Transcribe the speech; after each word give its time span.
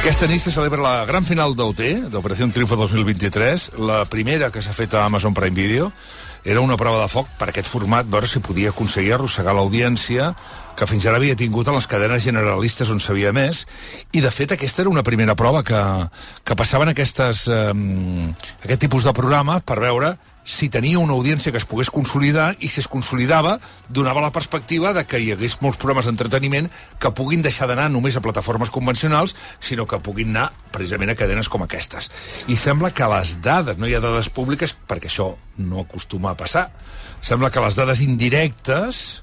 Aquesta 0.00 0.24
nit 0.24 0.40
se 0.40 0.48
celebra 0.48 0.80
la 0.80 1.04
gran 1.04 1.26
final 1.28 1.52
d'OT, 1.52 1.80
d'Operació 2.08 2.46
Triunfo 2.48 2.78
2023, 2.80 3.66
la 3.84 3.98
primera 4.08 4.48
que 4.48 4.62
s'ha 4.64 4.72
fet 4.72 4.94
a 4.96 5.02
Amazon 5.04 5.34
Prime 5.36 5.52
Video. 5.52 5.90
Era 6.40 6.62
una 6.64 6.78
prova 6.80 7.02
de 7.02 7.10
foc 7.12 7.28
per 7.36 7.50
aquest 7.50 7.68
format, 7.68 8.08
veure 8.08 8.24
si 8.24 8.40
podia 8.40 8.72
aconseguir 8.72 9.12
arrossegar 9.12 9.52
l'audiència 9.52 10.30
que 10.72 10.88
fins 10.88 11.04
ara 11.04 11.20
havia 11.20 11.36
tingut 11.36 11.68
a 11.68 11.74
les 11.76 11.84
cadenes 11.84 12.24
generalistes 12.24 12.88
on 12.88 13.04
sabia 13.04 13.34
més, 13.36 13.66
i 14.16 14.24
de 14.24 14.32
fet 14.32 14.56
aquesta 14.56 14.80
era 14.80 14.94
una 14.94 15.04
primera 15.04 15.36
prova 15.36 15.60
que, 15.60 15.82
que 16.48 16.56
passaven 16.56 16.94
aquestes, 16.94 17.44
eh, 17.52 17.68
aquest 18.64 18.80
tipus 18.88 19.04
de 19.04 19.12
programes 19.12 19.68
per 19.68 19.82
veure 19.84 20.14
si 20.50 20.68
tenia 20.72 20.98
una 20.98 21.14
audiència 21.14 21.52
que 21.54 21.60
es 21.60 21.66
pogués 21.68 21.92
consolidar 21.94 22.56
i 22.58 22.68
si 22.68 22.82
es 22.82 22.88
consolidava 22.90 23.58
donava 23.88 24.24
la 24.24 24.32
perspectiva 24.34 24.92
de 24.96 25.04
que 25.06 25.20
hi 25.22 25.30
hagués 25.34 25.60
molts 25.62 25.78
programes 25.78 26.08
d'entreteniment 26.08 26.66
que 26.98 27.14
puguin 27.14 27.44
deixar 27.46 27.68
d'anar 27.70 27.88
només 27.92 28.18
a 28.18 28.24
plataformes 28.24 28.72
convencionals, 28.74 29.36
sinó 29.62 29.86
que 29.86 30.00
puguin 30.02 30.34
anar 30.34 30.50
precisament 30.74 31.12
a 31.12 31.18
cadenes 31.18 31.48
com 31.48 31.62
aquestes. 31.62 32.10
I 32.50 32.58
sembla 32.58 32.90
que 32.90 33.08
les 33.14 33.38
dades, 33.44 33.78
no 33.78 33.86
hi 33.86 33.94
ha 33.94 34.02
dades 34.02 34.30
públiques, 34.34 34.74
perquè 34.74 35.10
això 35.10 35.32
no 35.62 35.84
acostuma 35.84 36.32
a 36.32 36.38
passar, 36.38 36.68
sembla 37.22 37.50
que 37.54 37.62
les 37.62 37.78
dades 37.78 38.02
indirectes 38.02 39.22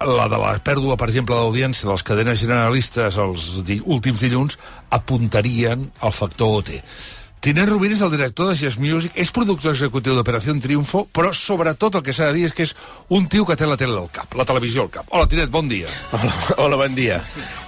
la 0.00 0.26
de 0.28 0.36
la 0.40 0.56
pèrdua, 0.60 0.96
per 1.00 1.08
exemple, 1.08 1.36
d'audiència 1.36 1.86
de 1.86 1.92
les 1.94 2.04
cadenes 2.04 2.40
generalistes 2.40 3.16
els 3.20 3.46
últims 3.84 4.20
dilluns 4.20 4.58
apuntarien 4.92 5.86
al 6.04 6.12
factor 6.12 6.58
OT. 6.60 6.74
Tinent 7.46 7.68
Rovira 7.70 7.94
és 7.94 8.00
el 8.02 8.10
director 8.10 8.48
de 8.50 8.56
Jazz 8.58 8.74
Music, 8.82 9.12
és 9.14 9.28
productor 9.30 9.70
executiu 9.70 10.16
d'Operació 10.16 10.50
Triunfo, 10.58 11.04
però 11.14 11.28
sobretot 11.30 11.94
el 11.94 12.02
que 12.02 12.10
s'ha 12.16 12.32
de 12.32 12.40
dir 12.40 12.48
és 12.48 12.54
que 12.56 12.64
és 12.66 12.72
un 13.14 13.28
tio 13.30 13.44
que 13.46 13.54
té 13.54 13.68
la 13.70 13.76
tele 13.78 13.94
al 14.00 14.08
cap, 14.10 14.34
la 14.34 14.42
televisió 14.48 14.82
al 14.82 14.90
cap. 14.90 15.06
Hola, 15.14 15.28
Tinent, 15.30 15.52
bon 15.54 15.70
dia. 15.70 15.86
Hola, 16.10 16.32
hola 16.64 16.80
bon 16.80 16.96
dia. 16.98 17.20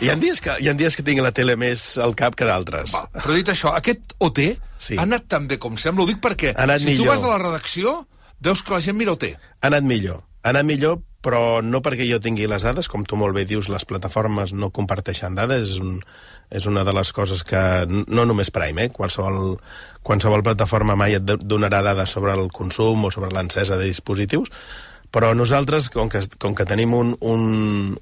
Hi 0.03 0.11
ha, 0.11 0.17
dies 0.19 0.43
que, 0.43 0.57
hi 0.59 0.67
ha 0.67 0.75
dies 0.75 0.99
que 0.99 1.07
tinc 1.07 1.23
la 1.23 1.31
tele 1.31 1.55
més 1.55 1.93
al 2.03 2.17
cap 2.19 2.35
que 2.35 2.49
d'altres. 2.49 2.97
Però 3.21 3.39
dit 3.39 3.55
això, 3.55 3.71
aquest 3.79 4.17
OT 4.19 4.43
sí. 4.83 4.99
ha 4.99 5.05
anat 5.07 5.31
tan 5.31 5.47
bé 5.47 5.61
com 5.63 5.79
sembla. 5.79 6.03
Ho 6.03 6.11
dic 6.11 6.19
perquè 6.27 6.57
si 6.59 6.91
millor. 6.91 6.99
tu 6.99 7.11
vas 7.13 7.23
a 7.23 7.31
la 7.37 7.39
redacció, 7.45 8.01
veus 8.43 8.67
que 8.67 8.75
la 8.75 8.83
gent 8.83 8.99
mira 8.99 9.15
OT. 9.15 9.31
Ha 9.31 9.71
anat 9.71 9.87
millor. 9.87 10.25
Ha 10.43 10.57
anat 10.57 10.67
millor 10.67 10.99
però 11.25 11.61
no 11.67 11.81
perquè 11.83 12.07
jo 12.07 12.21
tingui 12.23 12.47
les 12.51 12.63
dades, 12.63 12.89
com 12.89 13.05
tu 13.05 13.19
molt 13.19 13.35
bé 13.35 13.45
dius, 13.49 13.69
les 13.73 13.85
plataformes 13.89 14.53
no 14.55 14.71
comparteixen 14.75 15.35
dades, 15.39 15.75
és, 15.75 15.79
un, 15.83 15.99
és 16.55 16.69
una 16.71 16.85
de 16.87 16.95
les 16.95 17.13
coses 17.13 17.43
que, 17.47 17.63
no 17.89 18.27
només 18.29 18.53
Prime, 18.55 18.87
eh? 18.87 18.93
qualsevol, 18.95 19.57
qualsevol 20.07 20.47
plataforma 20.47 20.97
mai 20.97 21.19
et 21.19 21.35
donarà 21.43 21.83
dades 21.83 22.15
sobre 22.15 22.37
el 22.39 22.53
consum 22.55 23.09
o 23.09 23.11
sobre 23.15 23.33
l'encesa 23.35 23.81
de 23.81 23.91
dispositius, 23.91 24.53
però 25.11 25.33
nosaltres, 25.35 25.89
com 25.89 26.11
que, 26.13 26.21
com 26.39 26.55
que 26.55 26.67
tenim 26.69 26.93
un, 26.95 27.15
un, 27.25 27.45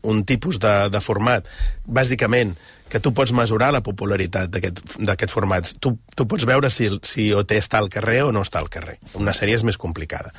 un 0.03 0.25
tipus 0.27 0.59
de, 0.59 0.75
de 0.91 1.01
format, 1.01 1.47
bàsicament, 1.87 2.57
que 2.91 3.01
tu 3.03 3.13
pots 3.15 3.33
mesurar 3.35 3.73
la 3.75 3.83
popularitat 3.83 4.51
d'aquest 4.51 5.33
format. 5.33 5.73
Tu, 5.83 5.93
tu 6.15 6.27
pots 6.31 6.47
veure 6.47 6.71
si, 6.71 6.89
si 7.07 7.29
OT 7.35 7.57
està 7.59 7.81
al 7.83 7.91
carrer 7.91 8.21
o 8.27 8.33
no 8.35 8.45
està 8.47 8.61
al 8.63 8.71
carrer. 8.71 8.99
Una 9.19 9.35
sèrie 9.35 9.59
és 9.59 9.65
més 9.67 9.79
complicada. 9.79 10.31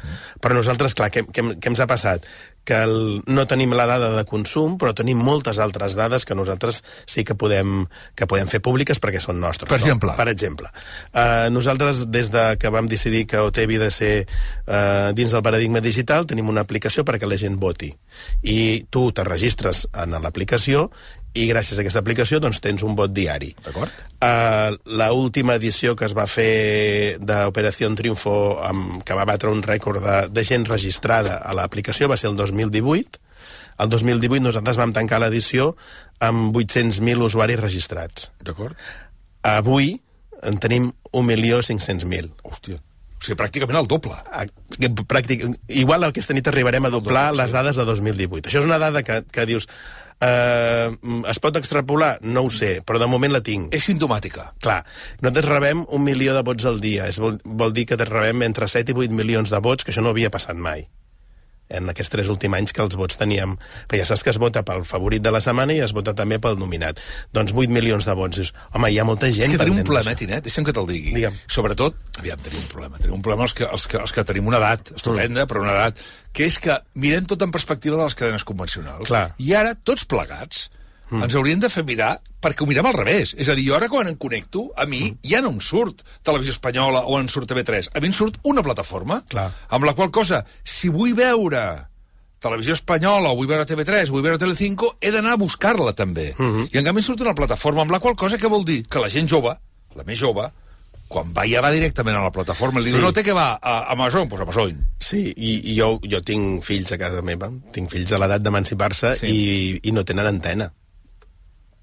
Però 0.44 0.56
nosaltres, 0.56 0.96
clar, 0.96 1.10
què, 1.12 1.26
què, 1.28 1.44
què 1.60 1.74
ens 1.74 1.84
ha 1.84 1.90
passat? 1.90 2.28
Que 2.68 2.76
el, 2.84 3.22
no 3.32 3.46
tenim 3.48 3.72
la 3.78 3.86
dada 3.88 4.10
de 4.12 4.24
consum, 4.28 4.76
però 4.80 4.92
tenim 4.98 5.22
moltes 5.24 5.62
altres 5.64 5.96
dades 5.96 6.26
que 6.28 6.36
nosaltres 6.36 6.82
sí 7.08 7.24
que 7.24 7.38
podem, 7.40 7.86
que 8.18 8.28
podem 8.28 8.50
fer 8.52 8.60
públiques 8.64 9.00
perquè 9.00 9.22
són 9.24 9.40
nostres. 9.40 9.70
Per 9.72 9.80
exemple? 9.80 10.12
No? 10.12 10.18
Per 10.20 10.28
exemple. 10.34 10.72
Uh, 11.14 11.48
nosaltres, 11.54 12.04
des 12.12 12.32
de 12.34 12.44
que 12.60 12.72
vam 12.74 12.90
decidir 12.92 13.24
que 13.32 13.40
OT 13.40 13.64
havia 13.64 13.86
de 13.86 13.92
ser 13.96 14.14
uh, 14.26 15.14
dins 15.16 15.32
del 15.32 15.46
paradigma 15.46 15.80
digital, 15.84 16.28
tenim 16.28 16.52
una 16.52 16.66
aplicació 16.68 17.08
perquè 17.08 17.30
la 17.30 17.40
gent 17.40 17.56
voti. 17.62 17.94
I 18.44 18.60
tu 18.92 19.08
te 19.16 19.24
registres 19.24 19.88
en 19.96 20.20
l'aplicació 20.20 20.90
i 21.36 21.46
gràcies 21.50 21.78
a 21.78 21.84
aquesta 21.84 22.02
aplicació 22.02 22.40
doncs, 22.42 22.62
tens 22.64 22.84
un 22.86 22.96
vot 22.98 23.12
diari. 23.14 23.52
D'acord. 23.66 23.94
Uh, 24.18 24.78
la 25.00 25.12
última 25.14 25.58
edició 25.60 25.96
que 25.96 26.08
es 26.08 26.16
va 26.18 26.26
fer 26.30 27.18
d'Operació 27.20 27.90
Triunfo, 27.98 28.36
amb, 28.64 29.04
que 29.06 29.18
va 29.18 29.28
batre 29.30 29.52
un 29.54 29.62
rècord 29.66 30.02
de, 30.04 30.18
de 30.34 30.46
gent 30.48 30.66
registrada 30.70 31.38
a 31.44 31.54
l'aplicació, 31.58 32.10
va 32.10 32.18
ser 32.18 32.32
el 32.32 32.40
2018. 32.40 33.22
El 33.84 33.92
2018 33.94 34.42
nosaltres 34.42 34.80
vam 34.80 34.94
tancar 34.96 35.22
l'edició 35.22 35.76
amb 36.24 36.56
800.000 36.56 37.28
usuaris 37.30 37.62
registrats. 37.62 38.32
D'acord. 38.42 38.74
Avui 39.46 39.94
en 40.48 40.58
tenim 40.62 40.92
1.500.000. 41.14 42.34
Hòstia, 42.48 42.82
o 43.18 43.26
sigui, 43.26 43.38
pràcticament 43.40 43.80
el 43.80 43.88
doble. 43.90 44.18
Pràctic... 45.10 45.46
Igual 45.74 46.06
aquesta 46.06 46.36
nit 46.38 46.48
arribarem 46.50 46.86
a 46.86 46.92
doblar 46.94 47.32
doble, 47.32 47.42
les 47.42 47.54
dades 47.56 47.80
de 47.80 47.86
2018. 47.90 48.50
Això 48.50 48.62
és 48.62 48.68
una 48.68 48.78
dada 48.82 49.02
que, 49.06 49.24
que 49.34 49.48
dius 49.50 49.66
Eh, 50.20 50.90
es 51.30 51.40
pot 51.44 51.58
extrapolar? 51.60 52.18
No 52.26 52.48
ho 52.48 52.52
sé, 52.54 52.78
però 52.86 53.02
de 53.02 53.10
moment 53.10 53.34
la 53.36 53.44
tinc. 53.46 53.74
És 53.78 53.86
sintomàtica. 53.90 54.52
Clar. 54.64 54.82
Nosaltres 55.22 55.50
rebem 55.52 55.86
un 55.94 56.06
milió 56.06 56.34
de 56.38 56.46
vots 56.48 56.66
al 56.66 56.82
dia. 56.82 57.08
Es 57.08 57.22
vol, 57.22 57.40
vol 57.46 57.74
dir 57.74 57.86
que 57.90 58.00
rebem 58.02 58.46
entre 58.48 58.70
7 58.72 58.94
i 58.94 59.02
8 59.08 59.14
milions 59.14 59.54
de 59.54 59.62
vots, 59.62 59.86
que 59.86 59.94
això 59.94 60.06
no 60.06 60.16
havia 60.16 60.34
passat 60.34 60.58
mai 60.58 60.88
en 61.70 61.92
aquests 61.92 62.14
tres 62.14 62.30
últims 62.34 62.58
anys 62.58 62.74
que 62.76 62.84
els 62.84 62.98
vots 63.00 63.20
teníem... 63.20 63.56
Perquè 63.88 64.04
ja 64.04 64.08
saps 64.10 64.24
que 64.26 64.32
es 64.34 64.40
vota 64.42 64.64
pel 64.68 64.84
favorit 64.88 65.24
de 65.24 65.34
la 65.34 65.42
setmana 65.44 65.76
i 65.76 65.82
es 65.84 65.94
vota 65.96 66.14
també 66.18 66.40
pel 66.44 66.58
nominat. 66.60 67.02
Doncs 67.36 67.54
8 67.56 67.74
milions 67.74 68.08
de 68.08 68.16
vots. 68.18 68.40
Dius, 68.40 68.54
home, 68.74 68.92
hi 68.94 69.00
ha 69.02 69.08
molta 69.08 69.32
gent... 69.32 69.52
És 69.52 69.58
que 69.58 69.64
tenim 69.64 69.82
un 69.82 69.88
problema, 69.88 70.14
eh, 70.14 70.20
Tinet, 70.20 70.48
deixa'm 70.48 70.68
que 70.68 70.76
te'l 70.76 70.88
digui. 70.90 71.14
Digue'm. 71.18 71.42
Sobretot, 71.52 72.00
aviam, 72.22 72.42
tenim 72.46 72.64
un 72.64 72.72
problema. 72.72 73.02
Tenim 73.02 73.18
un 73.20 73.26
problema 73.26 73.48
els 73.48 73.58
que, 73.58 73.68
els 73.68 73.88
que, 73.90 74.00
els 74.02 74.16
que 74.16 74.26
tenim 74.28 74.48
una 74.50 74.62
edat 74.62 74.94
estupenda, 74.96 75.48
però 75.50 75.66
una 75.66 75.76
edat, 75.76 76.04
que 76.32 76.48
és 76.48 76.60
que 76.62 76.80
mirem 77.02 77.28
tot 77.30 77.44
en 77.44 77.54
perspectiva 77.54 78.00
de 78.00 78.08
les 78.08 78.18
cadenes 78.18 78.48
convencionals. 78.48 79.08
Clar. 79.10 79.28
I 79.44 79.54
ara, 79.60 79.76
tots 79.88 80.08
plegats, 80.10 80.68
mm. 81.10 81.24
ens 81.24 81.36
haurien 81.36 81.60
de 81.60 81.70
fer 81.70 81.84
mirar 81.88 82.18
perquè 82.42 82.64
ho 82.64 82.70
mirem 82.70 82.86
al 82.86 82.98
revés. 82.98 83.34
És 83.38 83.50
a 83.50 83.56
dir, 83.58 83.68
jo 83.70 83.76
ara 83.78 83.90
quan 83.90 84.10
em 84.10 84.18
connecto, 84.20 84.68
a 84.78 84.86
mi 84.86 85.04
mm. 85.10 85.20
ja 85.28 85.42
no 85.42 85.52
em 85.56 85.60
surt 85.64 86.04
Televisió 86.24 86.56
Espanyola 86.56 87.06
o 87.06 87.20
em 87.20 87.30
surt 87.32 87.50
TV3. 87.52 87.92
A 87.94 88.04
mi 88.04 88.12
em 88.12 88.16
surt 88.16 88.40
una 88.44 88.64
plataforma 88.66 89.22
Clar. 89.30 89.50
amb 89.70 89.88
la 89.88 89.96
qual 89.98 90.12
cosa, 90.12 90.44
si 90.64 90.92
vull 90.94 91.16
veure 91.18 91.64
Televisió 92.40 92.76
Espanyola 92.78 93.32
o 93.34 93.40
vull 93.40 93.50
veure 93.50 93.66
TV3 93.66 94.12
o 94.12 94.18
vull 94.18 94.26
veure 94.26 94.38
Telecinco, 94.42 94.94
he 95.02 95.12
d'anar 95.14 95.34
a 95.34 95.42
buscar-la 95.42 95.94
també. 95.94 96.34
Mm 96.38 96.54
-hmm. 96.54 96.70
I 96.74 96.78
en 96.78 96.86
canvi 96.86 97.02
surt 97.02 97.22
una 97.22 97.36
plataforma 97.36 97.82
amb 97.82 97.92
la 97.92 98.00
qual 98.00 98.16
cosa 98.16 98.38
que 98.38 98.48
vol 98.48 98.64
dir 98.66 98.86
que 98.88 99.00
la 99.00 99.10
gent 99.10 99.28
jove, 99.30 99.58
la 99.96 100.04
més 100.04 100.20
jove, 100.20 100.52
quan 101.08 101.32
va 101.34 101.46
ja 101.48 101.62
va 101.64 101.72
directament 101.72 102.18
a 102.18 102.24
la 102.24 102.32
plataforma. 102.32 102.80
Li 102.80 102.92
sí. 102.92 102.96
diu, 102.96 103.02
no 103.02 103.14
té 103.16 103.24
que 103.24 103.34
va 103.34 103.58
a 103.62 103.92
Amazon, 103.94 104.28
doncs 104.28 104.42
Amazon. 104.42 104.82
Sí, 105.00 105.34
i, 105.36 105.72
i 105.72 105.78
jo, 105.80 106.00
jo 106.04 106.22
tinc 106.22 106.64
fills 106.68 106.92
a 106.92 106.98
casa 106.98 107.22
meva, 107.22 107.50
tinc 107.76 107.90
fills 107.94 108.12
a 108.12 108.20
l'edat 108.22 108.44
d'emancipar-se 108.44 109.16
sí. 109.22 109.28
i, 109.28 109.80
i 109.84 109.92
no 109.96 110.04
tenen 110.04 110.28
antena. 110.28 110.72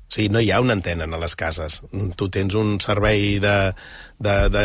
O 0.05 0.15
sigui, 0.15 0.29
no 0.31 0.41
hi 0.41 0.51
ha 0.53 0.61
una 0.61 0.77
antena 0.77 1.07
a 1.09 1.21
les 1.21 1.35
cases. 1.35 1.81
Tu 2.17 2.29
tens 2.31 2.55
un 2.61 2.77
servei 2.81 3.39
de, 3.43 3.55
de, 4.19 4.35
de, 4.53 4.65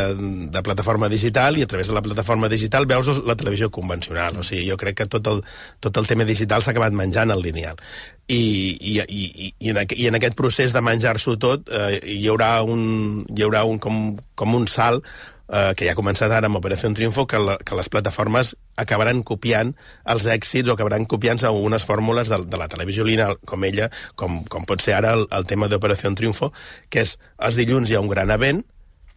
de 0.52 0.64
plataforma 0.66 1.10
digital 1.10 1.58
i 1.58 1.64
a 1.64 1.70
través 1.70 1.88
de 1.88 1.96
la 1.96 2.04
plataforma 2.06 2.50
digital 2.52 2.86
veus 2.86 3.10
la 3.26 3.38
televisió 3.40 3.72
convencional. 3.72 4.38
O 4.38 4.44
sigui, 4.44 4.68
jo 4.70 4.78
crec 4.78 5.00
que 5.00 5.10
tot 5.10 5.32
el, 5.32 5.42
tot 5.80 5.98
el 5.98 6.12
tema 6.12 6.28
digital 6.28 6.62
s'ha 6.62 6.76
acabat 6.76 6.94
menjant 6.94 7.32
el 7.34 7.42
lineal. 7.46 7.80
I, 8.28 8.42
i, 8.78 9.00
i, 9.02 9.24
i, 9.58 9.72
en, 9.72 9.82
i 9.96 10.12
en 10.12 10.20
aquest 10.20 10.38
procés 10.38 10.76
de 10.76 10.84
menjar-s'ho 10.86 11.40
tot 11.42 11.72
eh, 11.74 11.98
hi 12.20 12.28
haurà 12.30 12.60
un, 12.62 13.24
hi 13.34 13.48
haurà 13.48 13.64
un, 13.66 13.80
com, 13.82 14.04
com 14.38 14.56
un 14.60 14.68
salt 14.70 15.08
eh, 15.50 15.74
que 15.76 15.88
ja 15.88 15.94
ha 15.94 16.00
començat 16.00 16.32
ara 16.32 16.50
amb 16.50 16.60
Operació 16.62 16.92
Triunfo, 16.96 17.26
que, 17.28 17.42
la, 17.42 17.58
que 17.58 17.78
les 17.78 17.90
plataformes 17.92 18.56
acabaran 18.80 19.22
copiant 19.28 19.74
els 20.14 20.30
èxits 20.30 20.70
o 20.70 20.78
acabaran 20.78 21.06
copiant 21.10 21.42
algunes 21.44 21.86
fórmules 21.86 22.32
de, 22.32 22.42
de 22.46 22.60
la 22.62 22.70
televisió 22.72 23.06
lineal, 23.06 23.38
com 23.46 23.64
ella, 23.68 23.90
com, 24.16 24.44
com 24.50 24.66
pot 24.70 24.84
ser 24.84 24.98
ara 24.98 25.16
el, 25.18 25.28
el 25.36 25.48
tema 25.50 25.70
d'Operació 25.70 26.14
Triunfo, 26.16 26.54
que 26.90 27.06
és 27.06 27.18
els 27.38 27.60
dilluns 27.60 27.90
hi 27.90 27.98
ha 27.98 28.04
un 28.04 28.12
gran 28.12 28.32
event, 28.36 28.64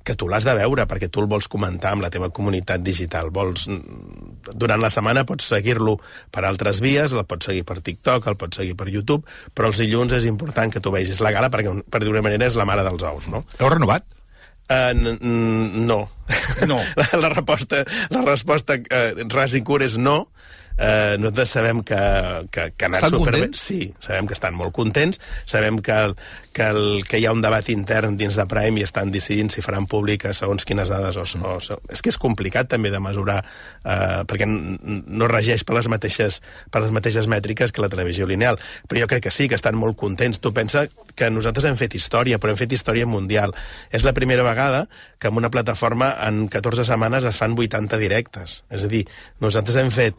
que 0.03 0.17
tu 0.19 0.29
l'has 0.29 0.43
de 0.43 0.55
veure 0.59 0.87
perquè 0.91 1.09
tu 1.11 1.23
el 1.23 1.29
vols 1.31 1.49
comentar 1.51 1.93
amb 1.95 2.03
la 2.03 2.11
teva 2.11 2.31
comunitat 2.35 2.83
digital. 2.83 3.31
Vols, 3.35 3.69
durant 4.51 4.83
la 4.83 4.91
setmana 4.91 5.23
pots 5.29 5.47
seguir-lo 5.53 5.99
per 6.35 6.45
altres 6.49 6.83
vies, 6.83 7.15
el 7.15 7.27
pots 7.29 7.51
seguir 7.51 7.63
per 7.69 7.79
TikTok, 7.81 8.27
el 8.27 8.39
pots 8.41 8.59
seguir 8.59 8.75
per 8.79 8.89
YouTube, 8.91 9.23
però 9.55 9.71
els 9.71 9.79
dilluns 9.83 10.17
és 10.19 10.27
important 10.27 10.73
que 10.73 10.83
tu 10.83 10.91
vegis 10.95 11.23
la 11.23 11.35
gala 11.35 11.53
perquè, 11.55 11.77
per 11.87 12.03
dir-ho 12.03 12.25
mànera, 12.25 12.51
és 12.51 12.59
la 12.59 12.67
mare 12.69 12.83
dels 12.87 13.07
ous, 13.13 13.31
no? 13.31 13.45
Heu 13.61 13.71
renovat? 13.71 14.22
Uh, 14.73 15.17
no. 15.87 16.01
No. 16.67 16.79
la, 16.97 17.07
la 17.25 17.29
resposta, 17.29 17.83
la 18.11 18.23
resposta 18.25 18.79
uh, 18.79 19.25
ras 19.33 19.57
i 19.59 19.63
curt 19.67 19.85
és 19.89 19.99
no. 20.01 20.23
Eh, 20.79 21.17
nosaltres 21.19 21.57
sabem 21.57 21.83
que, 21.83 22.01
que, 22.51 22.69
que 22.77 22.87
ha 22.87 22.91
anat 22.91 23.03
Estan 23.03 23.19
superbé. 23.19 23.41
contents? 23.47 23.65
Sí, 23.67 23.81
sabem 24.01 24.29
que 24.29 24.37
estan 24.37 24.57
molt 24.57 24.75
contents, 24.77 25.21
sabem 25.49 25.79
que, 25.85 25.99
que, 26.53 26.67
el, 26.69 27.05
que 27.09 27.21
hi 27.21 27.27
ha 27.27 27.33
un 27.35 27.43
debat 27.43 27.69
intern 27.73 28.17
dins 28.21 28.37
de 28.39 28.47
Prime 28.49 28.81
i 28.81 28.87
estan 28.87 29.13
decidint 29.13 29.51
si 29.53 29.65
faran 29.65 29.87
públiques 29.91 30.43
segons 30.43 30.67
quines 30.69 30.91
dades 30.93 31.19
o, 31.19 31.25
o, 31.25 31.55
és 31.93 32.03
que 32.03 32.13
és 32.13 32.19
complicat 32.21 32.71
també 32.73 32.93
de 32.93 33.01
mesurar 33.03 33.41
eh, 33.43 34.23
perquè 34.29 34.49
no 34.49 35.31
regeix 35.31 35.65
per 35.65 35.77
les, 35.79 35.89
mateixes, 35.93 36.41
per 36.71 36.85
les 36.85 36.93
mateixes 36.95 37.29
mètriques 37.31 37.73
que 37.73 37.85
la 37.85 37.91
televisió 37.93 38.29
lineal 38.29 38.61
però 38.89 39.05
jo 39.05 39.11
crec 39.11 39.27
que 39.29 39.35
sí, 39.35 39.49
que 39.49 39.59
estan 39.59 39.79
molt 39.79 39.99
contents 40.01 40.43
tu 40.43 40.53
pensa 40.57 40.87
que 41.17 41.31
nosaltres 41.31 41.69
hem 41.71 41.81
fet 41.81 41.97
història 41.99 42.41
però 42.43 42.53
hem 42.53 42.61
fet 42.61 42.77
història 42.77 43.09
mundial 43.09 43.57
és 43.91 44.05
la 44.05 44.15
primera 44.17 44.45
vegada 44.47 44.87
que 45.19 45.33
en 45.33 45.41
una 45.41 45.51
plataforma 45.51 46.13
en 46.27 46.47
14 46.53 46.85
setmanes 46.89 47.25
es 47.29 47.41
fan 47.41 47.57
80 47.57 47.99
directes 48.03 48.63
és 48.71 48.85
a 48.85 48.93
dir, 48.93 49.07
nosaltres 49.41 49.79
hem 49.81 49.93
fet 49.95 50.19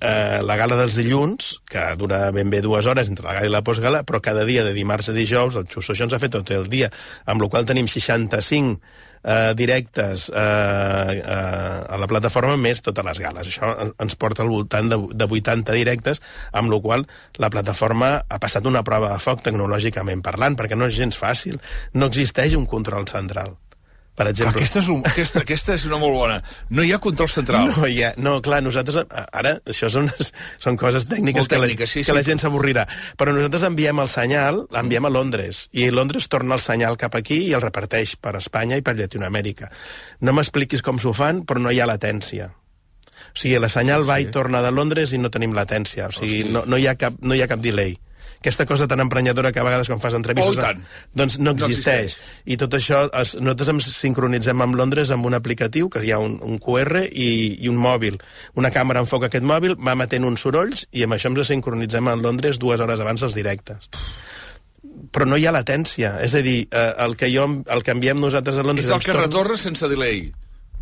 eh, 0.00 0.38
la 0.44 0.56
gala 0.60 0.76
dels 0.78 0.94
dilluns, 0.98 1.58
que 1.68 1.82
dura 2.00 2.30
ben 2.34 2.50
bé 2.52 2.60
dues 2.64 2.86
hores 2.86 3.08
entre 3.10 3.26
la 3.26 3.34
gala 3.38 3.46
i 3.48 3.52
la 3.52 3.62
postgala, 3.66 4.04
però 4.04 4.20
cada 4.22 4.44
dia 4.48 4.64
de 4.64 4.72
dimarts 4.76 5.08
a 5.10 5.16
dijous, 5.16 5.56
el 5.56 5.68
Xusso 5.68 5.92
això 5.94 6.06
ens 6.08 6.14
ha 6.16 6.22
fet 6.22 6.32
tot 6.36 6.50
el 6.54 6.68
dia, 6.72 6.90
amb 7.26 7.42
la 7.42 7.48
qual 7.52 7.66
tenim 7.68 7.88
65 7.90 8.80
eh, 9.24 9.52
directes 9.58 10.28
eh, 10.30 11.18
eh, 11.18 11.94
a 11.94 11.98
la 12.00 12.06
plataforma 12.10 12.56
més 12.56 12.80
totes 12.82 13.04
les 13.04 13.18
gales. 13.20 13.48
Això 13.50 13.72
en- 13.84 13.94
ens 13.98 14.14
porta 14.16 14.44
al 14.46 14.52
voltant 14.52 14.88
de, 14.92 14.98
de 15.14 15.28
80 15.28 15.72
directes, 15.76 16.22
amb 16.52 16.70
la 16.72 16.80
qual 16.84 17.06
la 17.38 17.50
plataforma 17.50 18.12
ha 18.28 18.38
passat 18.42 18.66
una 18.66 18.84
prova 18.86 19.12
de 19.14 19.22
foc 19.22 19.42
tecnològicament 19.46 20.22
parlant, 20.22 20.56
perquè 20.56 20.76
no 20.78 20.86
és 20.90 20.96
gens 20.98 21.16
fàcil. 21.18 21.58
No 21.94 22.06
existeix 22.12 22.54
un 22.58 22.66
control 22.66 23.08
central. 23.10 23.56
Per 24.18 24.26
exemple, 24.26 24.58
Aquesta 24.58 24.80
és, 24.82 24.88
un, 24.90 25.02
aquesta, 25.06 25.42
aquesta 25.44 25.74
és 25.78 25.84
una 25.86 26.00
molt 26.02 26.16
bona. 26.16 26.40
No 26.74 26.82
hi 26.82 26.90
ha 26.90 26.98
control 26.98 27.28
central. 27.30 27.68
no, 27.70 27.86
ja, 27.86 28.10
no, 28.18 28.32
clar, 28.42 28.58
nosaltres... 28.66 29.04
Ara, 29.14 29.52
això 29.70 29.86
són, 29.94 30.10
són 30.64 30.78
coses 30.80 31.06
tècniques, 31.06 31.46
Molt 31.46 31.52
que, 31.52 31.60
la, 31.62 31.68
sí, 31.70 32.02
que 32.02 32.10
sí. 32.10 32.16
la 32.16 32.24
gent 32.26 32.42
s'avorrirà. 32.42 32.88
Però 33.20 33.34
nosaltres 33.36 33.68
enviem 33.68 34.02
el 34.02 34.10
senyal, 34.10 34.64
l'enviem 34.74 35.06
a 35.06 35.12
Londres, 35.14 35.68
i 35.70 35.86
Londres 35.94 36.26
torna 36.32 36.58
el 36.58 36.64
senyal 36.64 36.98
cap 36.98 37.14
aquí 37.14 37.44
i 37.46 37.52
el 37.54 37.62
reparteix 37.62 38.16
per 38.18 38.34
Espanya 38.40 38.80
i 38.80 38.82
per 38.82 38.96
Llatinoamèrica. 38.98 39.70
No 40.26 40.34
m'expliquis 40.34 40.82
com 40.82 40.98
s'ho 40.98 41.14
fan, 41.14 41.44
però 41.46 41.62
no 41.62 41.70
hi 41.70 41.78
ha 41.78 41.86
latència. 41.86 42.50
O 43.28 43.38
sigui, 43.38 43.54
la 43.62 43.70
senyal 43.70 44.02
va 44.08 44.18
i 44.18 44.26
torna 44.34 44.64
de 44.64 44.74
Londres 44.74 45.14
i 45.14 45.22
no 45.22 45.30
tenim 45.30 45.54
latència. 45.54 46.10
O 46.10 46.14
sigui, 46.16 46.42
Hosti. 46.42 46.54
no, 46.58 46.66
no, 46.66 46.78
hi 46.80 46.90
ha 46.90 46.98
cap, 46.98 47.22
no 47.22 47.38
hi 47.38 47.44
ha 47.44 47.50
cap 47.50 47.62
delay. 47.62 47.94
Aquesta 48.38 48.66
cosa 48.70 48.86
tan 48.86 49.00
emprenyadora 49.02 49.50
que 49.50 49.58
a 49.58 49.64
vegades 49.66 49.88
quan 49.90 49.98
fas 50.00 50.14
entrevistes... 50.14 50.58
Oh. 50.62 51.08
Doncs 51.18 51.38
no 51.40 51.52
No 51.52 51.66
existeix. 51.66 52.12
existeix. 52.14 52.44
I 52.46 52.56
tot 52.60 52.76
això, 52.78 53.00
es, 53.18 53.34
nosaltres 53.40 53.72
ens 53.72 53.88
sincronitzem 53.98 54.62
amb 54.62 54.78
Londres 54.78 55.10
amb 55.10 55.26
un 55.26 55.34
aplicatiu, 55.34 55.88
que 55.90 56.04
hi 56.06 56.12
ha 56.14 56.20
un, 56.22 56.38
un 56.46 56.58
QR 56.62 57.02
i, 57.10 57.56
i 57.58 57.68
un 57.68 57.76
mòbil. 57.82 58.20
Una 58.54 58.70
càmera 58.70 59.02
enfoca 59.02 59.26
aquest 59.26 59.42
mòbil, 59.44 59.74
va 59.82 59.96
emetent 59.98 60.24
uns 60.28 60.46
sorolls 60.46 60.86
i 60.92 61.02
amb 61.02 61.18
això 61.18 61.32
ens 61.34 61.50
sincronitzem 61.50 62.08
amb 62.14 62.22
Londres 62.22 62.58
dues 62.62 62.80
hores 62.80 63.00
abans 63.02 63.26
dels 63.26 63.34
directes. 63.34 63.90
Però 65.12 65.26
no 65.26 65.36
hi 65.38 65.46
ha 65.48 65.52
latència. 65.54 66.16
És 66.22 66.34
a 66.38 66.42
dir, 66.44 66.68
eh, 66.70 66.92
el, 67.04 67.16
que 67.18 67.30
jo, 67.34 67.44
el 67.66 67.82
que 67.82 67.90
enviem 67.96 68.20
nosaltres 68.22 68.58
a 68.58 68.62
Londres... 68.62 68.86
És 68.86 68.94
el 68.94 69.02
que 69.02 69.12
torna- 69.12 69.26
retorna 69.26 69.56
sense 69.58 69.88
delay. 69.90 70.28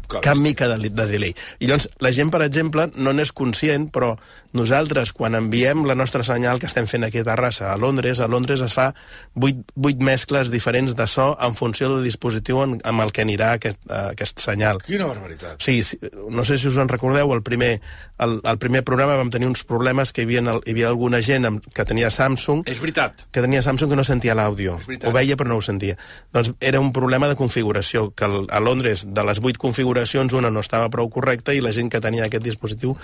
Clar, 0.07 0.23
cap 0.23 0.37
mica 0.39 0.69
de, 0.69 0.91
de 0.91 1.07
delay. 1.11 1.35
I 1.61 1.67
llavors, 1.71 1.89
la 2.01 2.13
gent, 2.13 2.31
per 2.31 2.43
exemple, 2.47 2.89
no 2.97 3.13
n'és 3.13 3.33
conscient, 3.33 3.89
però 3.93 4.15
nosaltres, 4.57 5.13
quan 5.13 5.35
enviem 5.37 5.83
la 5.85 5.95
nostra 5.99 6.25
senyal 6.25 6.59
que 6.59 6.67
estem 6.71 6.87
fent 6.89 7.05
aquí 7.05 7.21
a 7.21 7.25
Terrassa, 7.27 7.73
a 7.73 7.77
Londres, 7.77 8.21
a 8.21 8.29
Londres 8.31 8.63
es 8.65 8.73
fa 8.73 8.93
vuit, 9.35 9.59
vuit 9.75 10.01
mescles 10.01 10.49
diferents 10.51 10.95
de 10.97 11.07
so 11.11 11.35
en 11.45 11.55
funció 11.59 11.91
del 11.93 12.05
dispositiu 12.07 12.63
en, 12.63 12.79
amb 12.89 13.03
el 13.05 13.13
que 13.13 13.25
anirà 13.27 13.51
aquest, 13.59 13.83
uh, 13.91 14.13
aquest 14.15 14.41
senyal. 14.41 14.81
Quina 14.87 15.09
barbaritat. 15.11 15.59
Sí, 15.61 15.83
sí, 15.83 15.99
no 16.31 16.45
sé 16.49 16.57
si 16.57 16.69
us 16.71 16.79
en 16.81 16.89
recordeu, 16.89 17.35
el 17.37 17.43
primer, 17.45 17.81
el, 18.23 18.39
el 18.45 18.59
primer 18.63 18.83
programa 18.87 19.19
vam 19.21 19.29
tenir 19.35 19.51
uns 19.51 19.65
problemes 19.69 20.15
que 20.17 20.23
hi 20.25 20.29
havia, 20.31 20.41
hi 20.65 20.73
havia 20.77 20.89
alguna 20.89 21.21
gent 21.27 21.51
amb, 21.51 21.67
que 21.75 21.85
tenia 21.85 22.09
Samsung 22.15 22.63
És 22.71 22.81
veritat. 22.81 23.27
que 23.31 23.45
tenia 23.45 23.61
Samsung 23.67 23.93
que 23.93 24.01
no 24.01 24.05
sentia 24.09 24.35
l'àudio. 24.39 24.79
Ho 25.05 25.13
veia 25.13 25.37
però 25.37 25.51
no 25.53 25.61
ho 25.61 25.67
sentia. 25.67 25.99
Doncs 26.33 26.55
era 26.61 26.81
un 26.81 26.93
problema 26.97 27.29
de 27.29 27.37
configuració, 27.37 28.13
que 28.17 28.25
el- 28.25 28.47
a 28.49 28.61
Londres 28.61 29.05
de 29.13 29.25
les 29.27 29.41
vuit 29.41 29.59
configuracions 29.59 29.96
una 30.37 30.51
no 30.51 30.61
estava 30.61 30.91
prou 30.91 31.09
correcta 31.11 31.55
i 31.55 31.61
la 31.61 31.73
gent 31.73 31.91
que 31.91 32.01
tenia 32.01 32.27
aquest 32.27 32.45
dispositiu... 32.45 32.97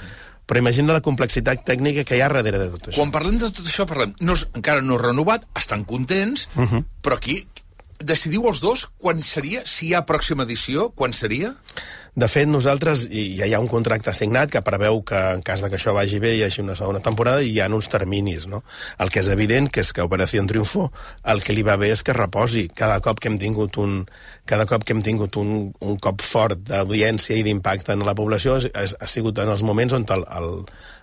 Però 0.42 0.58
imagina 0.58 0.92
la 0.92 1.00
complexitat 1.00 1.60
tècnica 1.62 2.02
que 2.02 2.16
hi 2.16 2.20
ha 2.20 2.26
darrere 2.28 2.58
de 2.58 2.70
tot 2.72 2.88
això. 2.88 2.96
Quan 2.98 3.12
parlem 3.14 3.36
de 3.38 3.46
tot 3.54 3.62
això, 3.62 3.86
parlem... 3.86 4.10
No, 4.20 4.34
encara 4.58 4.82
no 4.82 4.96
és 4.98 5.02
renovat, 5.04 5.46
estan 5.54 5.84
contents, 5.84 6.48
uh 6.56 6.66
-huh. 6.66 6.84
però 7.00 7.14
aquí 7.14 7.46
decidiu 8.02 8.48
els 8.50 8.60
dos 8.60 8.88
quan 8.98 9.22
seria, 9.22 9.62
si 9.64 9.86
hi 9.86 9.94
ha 9.94 10.04
pròxima 10.06 10.42
edició, 10.42 10.90
quan 10.90 11.12
seria? 11.12 11.54
De 12.14 12.26
fet, 12.28 12.44
nosaltres 12.44 13.06
ja 13.08 13.46
hi 13.48 13.54
ha 13.56 13.60
un 13.62 13.70
contracte 13.72 14.12
signat 14.12 14.50
que 14.52 14.60
preveu 14.60 14.98
que 15.08 15.16
en 15.32 15.40
cas 15.40 15.62
de 15.64 15.70
que 15.72 15.78
això 15.78 15.94
vagi 15.96 16.18
bé 16.20 16.34
hi 16.36 16.42
hagi 16.44 16.60
una 16.60 16.74
segona 16.76 17.00
temporada 17.00 17.40
i 17.40 17.54
hi 17.54 17.60
ha 17.64 17.70
uns 17.72 17.88
terminis, 17.88 18.44
no? 18.52 18.60
El 19.00 19.08
que 19.08 19.22
és 19.22 19.30
evident 19.32 19.70
que 19.72 19.80
és 19.80 19.94
que 19.96 20.04
Operació 20.04 20.44
Triunfo 20.44 20.90
el 21.32 21.40
que 21.40 21.56
li 21.56 21.64
va 21.64 21.78
bé 21.80 21.88
és 21.94 22.02
que 22.04 22.12
reposi. 22.12 22.66
Cada 22.68 23.00
cop 23.00 23.16
que 23.16 23.32
hem 23.32 23.38
tingut 23.40 23.78
un, 23.80 24.02
cada 24.44 24.66
cop 24.68 24.84
que 24.84 24.92
hem 24.92 25.00
tingut 25.00 25.40
un, 25.40 25.70
un 25.80 25.96
cop 26.04 26.20
fort 26.20 26.60
d'audiència 26.68 27.38
i 27.38 27.46
d'impacte 27.48 27.96
en 27.96 28.04
la 28.04 28.14
població 28.18 28.58
és, 28.60 28.68
ha 28.92 29.08
sigut 29.08 29.40
en 29.40 29.48
els 29.48 29.64
moments 29.64 29.96
on 29.96 30.04
el, 30.12 30.28
el, 30.36 30.50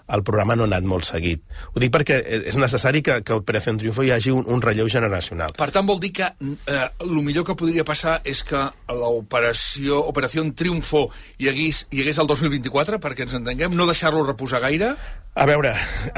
el 0.09 0.23
programa 0.23 0.55
no 0.57 0.65
ha 0.65 0.69
anat 0.71 0.87
molt 0.89 1.07
seguit. 1.07 1.43
Ho 1.73 1.81
dic 1.81 1.93
perquè 1.93 2.19
és 2.49 2.57
necessari 2.59 3.03
que, 3.05 3.19
que 3.25 3.37
Operació 3.39 3.75
Triunfo 3.79 4.05
hi 4.05 4.11
hagi 4.15 4.33
un, 4.33 4.45
un 4.49 4.61
relleu 4.63 4.89
generacional. 4.91 5.55
Per 5.59 5.69
tant, 5.73 5.87
vol 5.87 6.01
dir 6.01 6.11
que 6.19 6.29
eh, 6.29 6.87
millor 7.19 7.45
que 7.47 7.57
podria 7.59 7.85
passar 7.87 8.19
és 8.27 8.41
que 8.47 8.65
l'operació 8.89 10.01
Operació 10.09 10.45
Triunfo 10.57 11.07
hi 11.37 11.49
hagués, 11.51 11.85
hi 11.91 12.03
hagués 12.03 12.21
el 12.21 12.29
2024, 12.31 13.01
perquè 13.03 13.27
ens 13.27 13.37
entenguem, 13.37 13.75
no 13.77 13.87
deixar-lo 13.89 14.25
reposar 14.25 14.63
gaire? 14.65 14.95
A 15.39 15.45
veure, 15.47 15.69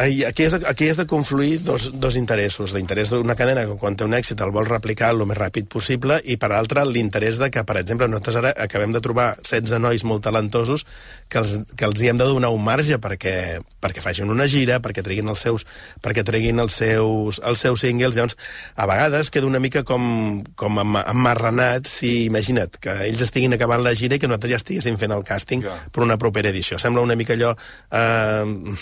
aquí 0.01 0.47
és, 0.47 0.53
de, 0.55 0.65
aquí 0.65 0.87
és 0.89 0.97
de 0.97 1.03
confluir 1.05 1.59
dos, 1.61 1.83
dos 2.01 2.15
interessos. 2.17 2.71
L'interès 2.73 3.11
d'una 3.13 3.35
cadena 3.37 3.67
que 3.69 3.75
quan 3.77 3.93
té 3.93 4.01
un 4.07 4.15
èxit 4.17 4.39
el 4.41 4.49
vol 4.55 4.65
replicar 4.65 5.11
el 5.13 5.21
més 5.29 5.37
ràpid 5.37 5.67
possible 5.69 6.15
i, 6.25 6.39
per 6.41 6.49
altra, 6.57 6.81
l'interès 6.89 7.37
de 7.37 7.51
que, 7.53 7.61
per 7.67 7.75
exemple, 7.77 8.07
nosaltres 8.09 8.39
ara 8.39 8.53
acabem 8.65 8.95
de 8.95 9.01
trobar 9.05 9.35
16 9.43 9.77
nois 9.83 10.01
molt 10.09 10.23
talentosos 10.25 10.87
que 11.29 11.37
els, 11.37 11.53
que 11.77 11.85
els 11.85 12.01
hi 12.01 12.09
hem 12.09 12.17
de 12.17 12.25
donar 12.31 12.49
un 12.49 12.63
marge 12.65 12.97
perquè, 13.03 13.35
perquè 13.83 14.01
facin 14.01 14.31
una 14.33 14.47
gira, 14.49 14.79
perquè 14.81 15.03
treguin 15.05 15.29
els 15.29 15.45
seus, 15.45 15.67
perquè 16.01 16.25
treguin 16.25 16.63
els 16.65 16.79
seus, 16.81 17.37
els 17.45 17.61
seus 17.61 17.85
singles. 17.85 18.17
Llavors, 18.17 18.39
a 18.73 18.89
vegades 18.89 19.29
queda 19.29 19.45
una 19.51 19.61
mica 19.61 19.85
com, 19.85 20.41
com 20.57 20.81
emmarranat 20.81 21.85
si, 21.93 22.25
imagina't, 22.31 22.81
que 22.81 22.97
ells 23.11 23.21
estiguin 23.27 23.53
acabant 23.53 23.85
la 23.85 23.93
gira 23.93 24.17
i 24.17 24.23
que 24.23 24.31
nosaltres 24.31 24.55
ja 24.55 24.61
estiguéssim 24.63 24.97
fent 24.97 25.13
el 25.13 25.21
càsting 25.29 25.61
Ja. 25.61 25.77
per 25.93 26.01
una 26.01 26.17
propera 26.17 26.49
edició. 26.49 26.81
Sembla 26.81 27.05
una 27.05 27.13
mica 27.13 27.37
allò 27.37 27.53
eh, 27.53 28.79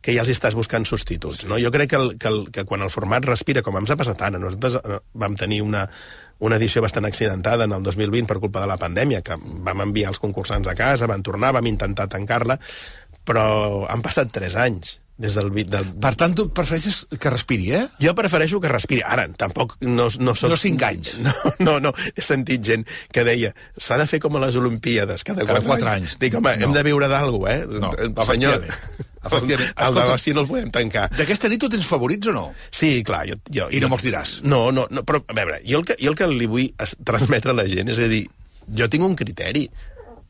que 0.00 0.14
ja 0.16 0.24
els 0.24 0.32
estàs 0.34 0.56
buscant 0.58 0.86
substituts. 0.88 1.44
No? 1.50 1.58
Jo 1.60 1.70
crec 1.74 1.90
que, 1.94 2.00
el, 2.00 2.14
que, 2.18 2.28
el, 2.30 2.44
que 2.54 2.64
quan 2.68 2.82
el 2.84 2.92
format 2.94 3.24
respira, 3.28 3.62
com 3.62 3.76
ens 3.80 3.90
ha 3.94 3.98
passat 4.00 4.22
ara, 4.26 4.40
nosaltres 4.40 4.78
eh, 4.80 4.98
vam 5.14 5.36
tenir 5.40 5.62
una, 5.64 5.84
una 6.44 6.58
edició 6.60 6.82
bastant 6.84 7.06
accidentada 7.08 7.68
en 7.68 7.76
el 7.76 7.82
2020 7.86 8.28
per 8.30 8.40
culpa 8.42 8.64
de 8.64 8.70
la 8.70 8.80
pandèmia, 8.80 9.22
que 9.22 9.38
vam 9.38 9.86
enviar 9.86 10.12
els 10.14 10.20
concursants 10.22 10.68
a 10.68 10.76
casa, 10.78 11.10
van 11.10 11.22
tornar, 11.22 11.54
vam 11.56 11.70
intentar 11.70 12.08
tancar-la, 12.12 12.58
però 13.24 13.46
han 13.88 14.02
passat 14.04 14.32
3 14.34 14.60
anys 14.66 14.98
des 15.16 15.34
del, 15.38 15.52
del, 15.70 15.92
Per 16.02 16.10
tant, 16.18 16.32
tu 16.34 16.48
prefereixes 16.50 17.04
que 17.22 17.30
respiri, 17.30 17.68
eh? 17.76 17.82
jo 18.02 18.14
prefereixo 18.18 18.58
que 18.58 18.70
respiri. 18.72 18.98
Ara, 19.06 19.28
tampoc 19.38 19.76
no, 19.86 20.08
no 20.18 20.34
soc... 20.34 20.50
No 20.50 20.58
cinc 20.58 20.82
anys. 20.82 21.14
No, 21.24 21.32
no, 21.60 21.76
no. 21.86 21.92
He 22.16 22.22
sentit 22.24 22.64
gent 22.66 22.82
que 23.14 23.22
deia 23.26 23.52
s'ha 23.78 23.94
de 24.00 24.08
fer 24.10 24.18
com 24.20 24.34
a 24.34 24.42
les 24.42 24.58
Olimpíades, 24.58 25.22
cada, 25.22 25.46
Cada 25.46 25.60
quatre, 25.62 25.70
quatre 25.70 25.92
anys. 26.00 26.18
Dic, 26.18 26.34
home, 26.34 26.56
No. 26.58 26.66
hem 26.66 26.74
de 26.74 26.82
viure 26.82 27.06
d'algú, 27.08 27.44
eh? 27.46 27.60
No, 27.70 27.92
senyor, 28.26 28.66
efectivament. 29.24 29.70
El 29.74 29.84
Escolta- 29.84 30.04
negoci 30.04 30.34
no 30.36 30.44
el 30.44 30.48
podem 30.50 30.70
tancar. 30.74 31.08
D'aquesta 31.16 31.48
nit 31.52 31.60
tu 31.60 31.68
tens 31.72 31.86
favorits 31.88 32.28
o 32.30 32.36
no? 32.36 32.44
Sí, 32.70 33.02
clar, 33.06 33.24
jo... 33.30 33.38
jo 33.50 33.68
I 33.70 33.80
no 33.80 33.88
me'ls 33.92 34.04
diràs. 34.06 34.36
No, 34.44 34.70
no, 34.72 34.86
no, 34.90 35.02
però, 35.06 35.22
a 35.26 35.36
veure, 35.36 35.60
jo 35.66 35.80
el, 35.80 35.84
que, 35.88 35.96
jo 36.00 36.12
el 36.12 36.18
que 36.18 36.28
li 36.30 36.46
vull 36.50 36.70
transmetre 37.04 37.54
a 37.54 37.58
la 37.58 37.66
gent 37.70 37.88
és 37.94 37.98
a 37.98 38.08
dir, 38.10 38.24
jo 38.76 38.88
tinc 38.92 39.04
un 39.04 39.16
criteri 39.18 39.66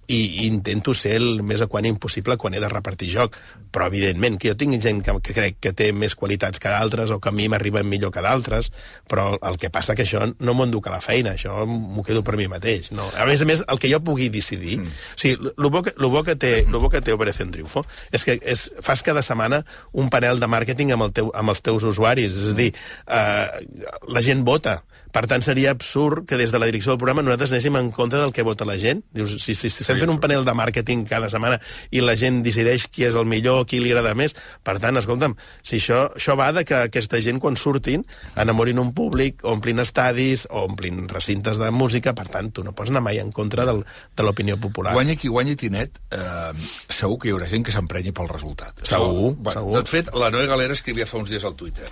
i, 0.08 0.46
intento 0.46 0.94
ser 0.94 1.16
el 1.20 1.42
més 1.46 1.62
equànim 1.64 1.98
possible 2.00 2.36
quan 2.40 2.54
he 2.54 2.62
de 2.62 2.70
repartir 2.70 3.10
joc, 3.12 3.38
però 3.74 3.88
evidentment 3.90 4.38
que 4.38 4.52
jo 4.52 4.58
tinc 4.58 4.76
gent 4.82 5.02
que, 5.04 5.14
que 5.24 5.36
crec 5.36 5.58
que 5.62 5.72
té 5.76 5.90
més 5.92 6.14
qualitats 6.18 6.60
que 6.62 6.70
d'altres 6.70 7.10
o 7.14 7.20
que 7.22 7.30
a 7.30 7.34
mi 7.34 7.48
m'arriben 7.50 7.88
millor 7.88 8.12
que 8.14 8.22
d'altres, 8.24 8.70
però 9.10 9.32
el 9.40 9.58
que 9.60 9.72
passa 9.74 9.96
que 9.96 10.06
això 10.06 10.24
no 10.38 10.54
m'ho 10.54 10.68
enduc 10.68 10.88
a 10.88 10.94
la 10.94 11.02
feina, 11.04 11.34
això 11.34 11.64
m'ho 11.66 12.04
quedo 12.06 12.22
per 12.26 12.36
mi 12.40 12.48
mateix. 12.50 12.92
No? 12.94 13.06
A 13.18 13.26
més 13.28 13.42
a 13.42 13.48
més, 13.48 13.64
el 13.68 13.80
que 13.82 13.90
jo 13.92 14.00
pugui 14.04 14.30
decidir... 14.32 14.78
Mm. 14.82 14.94
O 15.14 15.20
sigui, 15.20 15.52
el 15.54 15.70
bo, 15.70 15.82
que, 15.86 15.94
lo 15.98 16.10
bo, 16.10 16.24
que 16.26 16.36
té, 16.40 16.54
lo 16.70 16.80
bo 16.82 16.90
que 16.92 17.02
té 17.04 17.14
Operació 17.14 17.46
Triunfo 17.50 17.84
és 18.14 18.24
que 18.26 18.38
és, 18.40 18.66
fas 18.84 19.02
cada 19.06 19.22
setmana 19.22 19.62
un 19.92 20.10
panel 20.12 20.40
de 20.42 20.48
màrqueting 20.50 20.94
amb, 20.94 21.08
el 21.08 21.14
teu, 21.16 21.30
amb 21.36 21.52
els 21.52 21.62
teus 21.64 21.86
usuaris, 21.86 22.34
és 22.34 22.52
a 22.52 22.58
dir, 22.58 22.70
eh, 23.06 23.64
la 24.08 24.22
gent 24.24 24.44
vota. 24.46 24.80
Per 25.14 25.22
tant, 25.30 25.44
seria 25.46 25.70
absurd 25.70 26.24
que 26.26 26.38
des 26.40 26.50
de 26.50 26.58
la 26.58 26.66
direcció 26.66 26.90
del 26.90 26.98
programa 26.98 27.22
nosaltres 27.22 27.52
anéssim 27.52 27.76
en 27.78 27.92
compte 27.94 28.18
del 28.18 28.32
que 28.34 28.42
vota 28.42 28.66
la 28.66 28.74
gent. 28.82 29.04
Dius, 29.14 29.36
si, 29.44 29.54
si, 29.54 29.70
si 29.70 29.86
estem 29.94 30.08
fent 30.08 30.14
un 30.14 30.20
panel 30.22 30.44
de 30.44 30.54
màrqueting 30.56 31.04
cada 31.08 31.30
setmana 31.32 31.58
i 31.94 32.02
la 32.04 32.16
gent 32.18 32.42
decideix 32.44 32.86
qui 32.90 33.06
és 33.06 33.16
el 33.18 33.26
millor, 33.30 33.64
qui 33.70 33.80
li 33.82 33.92
agrada 33.92 34.14
més. 34.18 34.34
Per 34.64 34.76
tant, 34.82 34.98
escolta'm, 35.00 35.36
si 35.62 35.78
això, 35.80 36.04
això 36.18 36.36
va 36.38 36.50
de 36.56 36.64
que 36.66 36.84
aquesta 36.88 37.20
gent, 37.24 37.40
quan 37.42 37.58
surtin, 37.60 38.04
enamorin 38.40 38.80
un 38.82 38.92
públic, 38.96 39.44
omplin 39.48 39.82
estadis, 39.82 40.46
o 40.50 40.66
omplin 40.68 41.06
recintes 41.10 41.60
de 41.60 41.70
música, 41.74 42.14
per 42.16 42.26
tant, 42.32 42.50
tu 42.54 42.64
no 42.66 42.74
pots 42.76 42.92
anar 42.92 43.04
mai 43.04 43.20
en 43.22 43.32
contra 43.34 43.66
del, 43.68 43.84
de 44.16 44.26
l'opinió 44.26 44.58
popular. 44.60 44.94
Guanya 44.96 45.16
qui 45.20 45.30
guanyi 45.32 45.56
Tinet, 45.60 46.00
eh, 46.10 46.52
segur 46.88 47.20
que 47.20 47.30
hi 47.30 47.36
haurà 47.36 47.48
gent 47.50 47.64
que 47.66 47.74
s'emprenyi 47.74 48.14
pel 48.16 48.30
resultat. 48.32 48.84
Segur, 48.84 49.34
Això, 49.38 49.58
segur. 49.58 49.78
De 49.78 49.90
fet, 49.90 50.12
la 50.18 50.30
Noé 50.34 50.48
Galera 50.50 50.76
escrivia 50.76 51.06
fa 51.06 51.20
uns 51.22 51.32
dies 51.32 51.44
al 51.44 51.56
Twitter. 51.58 51.90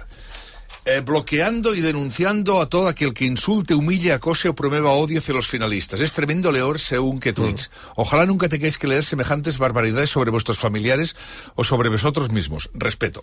Eh, 0.84 1.00
bloqueando 1.00 1.76
y 1.76 1.80
denunciando 1.80 2.60
a 2.60 2.68
todo 2.68 2.88
aquel 2.88 3.14
que 3.14 3.24
insulte, 3.24 3.72
humille, 3.72 4.12
acose 4.12 4.48
o 4.48 4.54
promueva 4.54 4.90
odio 4.90 5.20
hacia 5.20 5.32
los 5.32 5.46
finalistas. 5.46 6.00
Es 6.00 6.12
tremendo 6.12 6.50
leer 6.50 6.80
según 6.80 7.20
qué 7.20 7.32
tweets. 7.32 7.70
Ojalá 7.94 8.26
nunca 8.26 8.48
tengáis 8.48 8.78
que 8.78 8.88
leer 8.88 9.04
semejantes 9.04 9.58
barbaridades 9.58 10.10
sobre 10.10 10.32
vuestros 10.32 10.58
familiares 10.58 11.14
o 11.54 11.62
sobre 11.62 11.88
vosotros 11.88 12.30
mismos. 12.30 12.68
Respeto. 12.74 13.22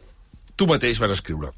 Tu 0.56 0.68
mateix 0.68 1.00
vas 1.00 1.12
escriure. 1.12 1.52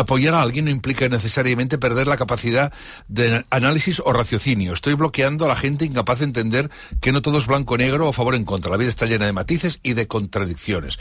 Apoyar 0.00 0.34
a 0.34 0.42
alguien 0.42 0.64
no 0.64 0.70
implica 0.70 1.08
necesariamente 1.08 1.78
perder 1.78 2.06
la 2.08 2.16
capacidad 2.16 2.72
de 3.08 3.44
análisis 3.50 4.00
o 4.04 4.12
raciocinio. 4.12 4.72
Estoy 4.72 4.94
bloqueando 4.94 5.44
a 5.44 5.48
la 5.48 5.56
gente 5.56 5.84
incapaz 5.84 6.18
de 6.20 6.24
entender 6.26 6.70
que 7.00 7.12
no 7.12 7.20
todo 7.22 7.38
es 7.38 7.46
blanco 7.46 7.74
o 7.74 7.78
negro 7.78 8.08
o 8.08 8.12
favor 8.12 8.34
en 8.34 8.44
contra. 8.44 8.70
La 8.70 8.76
vida 8.78 8.88
está 8.90 9.06
llena 9.06 9.26
de 9.26 9.32
matices 9.32 9.78
y 9.82 9.92
de 9.94 10.06
contradicciones. 10.08 10.98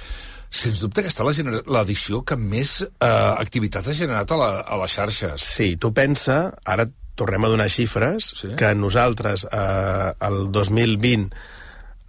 Sens 0.52 0.80
dubte 0.82 1.04
la 1.04 1.32
gener- 1.32 1.64
l'edició 1.70 2.24
que 2.26 2.36
més 2.36 2.82
eh, 2.82 3.06
activitat 3.06 3.86
ha 3.88 3.94
generat 3.94 4.32
a, 4.34 4.38
la, 4.40 4.50
a 4.66 4.78
les 4.82 4.92
xarxes. 4.98 5.42
Sí, 5.46 5.76
tu 5.78 5.94
pensa, 5.94 6.56
ara 6.66 6.88
tornem 7.20 7.44
a 7.46 7.52
donar 7.52 7.70
xifres, 7.70 8.32
Sí. 8.42 8.48
que 8.58 8.74
nosaltres, 8.74 9.46
eh, 9.52 10.12
el 10.26 10.52
2020, 10.52 11.36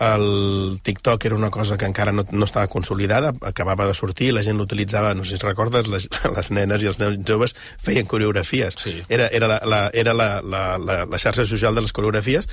el 0.01 0.81
TikTok 0.83 1.25
era 1.27 1.37
una 1.37 1.51
cosa 1.51 1.77
que 1.77 1.85
encara 1.85 2.13
no, 2.13 2.25
no 2.31 2.45
estava 2.45 2.67
consolidada, 2.69 3.33
acabava 3.43 3.87
de 3.87 3.95
sortir, 3.95 4.33
la 4.33 4.43
gent 4.43 4.57
l'utilitzava, 4.57 5.13
no 5.15 5.27
sé 5.29 5.37
si 5.37 5.47
recordes, 5.47 5.89
les, 5.93 6.09
les 6.37 6.51
nenes 6.57 6.83
i 6.83 6.91
els 6.91 7.01
nens 7.03 7.21
joves 7.29 7.55
feien 7.79 8.09
coreografies. 8.09 8.79
Sí. 8.81 8.97
Era, 9.09 9.29
era, 9.29 9.49
la, 9.51 9.61
la, 9.65 9.81
era 9.93 10.15
la, 10.17 10.31
la, 10.41 10.65
la, 10.79 11.05
la 11.05 11.21
xarxa 11.21 11.45
social 11.45 11.77
de 11.77 11.85
les 11.85 11.93
coreografies. 11.93 12.49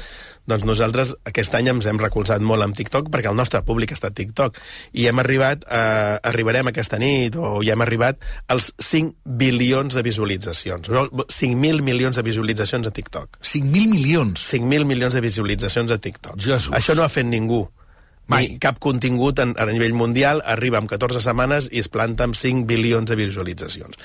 Doncs 0.48 0.63
nosaltres 0.63 1.12
aquest 1.27 1.56
any 1.60 1.68
ens 1.74 1.88
hem 1.89 2.00
recolzat 2.00 2.44
molt 2.44 2.63
amb 2.63 2.75
TikTok 2.77 3.10
perquè 3.12 3.27
el 3.32 3.36
nostre 3.36 3.60
públic 3.68 3.92
està 3.96 4.12
a 4.12 4.16
TikTok 4.16 4.60
i 4.96 5.10
hem 5.10 5.20
arribat, 5.20 5.66
eh, 5.68 6.16
arribarem 6.32 6.72
aquesta 6.72 7.00
nit 7.01 7.36
o 7.36 7.58
ja 7.68 7.75
hem 7.75 7.84
arribat 7.84 8.24
als 8.48 8.72
5 8.80 9.27
bilions 9.44 9.98
de 9.98 10.06
visualitzacions. 10.08 10.88
5.000 10.88 11.84
milions 11.84 12.16
de 12.16 12.24
visualitzacions 12.24 12.88
a 12.88 12.96
TikTok. 12.96 13.42
5.000 13.44 13.92
milions. 13.92 14.39
5.000 14.54 14.88
milions 14.88 15.13
de 15.13 15.22
visualitzacions 15.22 15.92
a 15.92 16.00
TikTok. 16.00 16.39
Jesús. 16.39 16.72
Això 16.72 16.96
no 16.96 17.04
ha 17.04 17.12
fet 17.12 17.27
ningú. 17.27 17.66
Mai. 18.27 18.48
Ni 18.48 18.58
cap 18.60 18.80
contingut 18.84 19.39
en, 19.39 19.54
a 19.56 19.66
nivell 19.72 19.94
mundial 19.96 20.42
arriba 20.44 20.82
amb 20.82 20.89
14 20.92 21.22
setmanes 21.24 21.70
i 21.72 21.80
es 21.80 21.88
planta 21.88 22.25
amb 22.27 22.36
5 22.36 22.68
bilions 22.68 23.08
de 23.08 23.16
visualitzacions. 23.16 23.96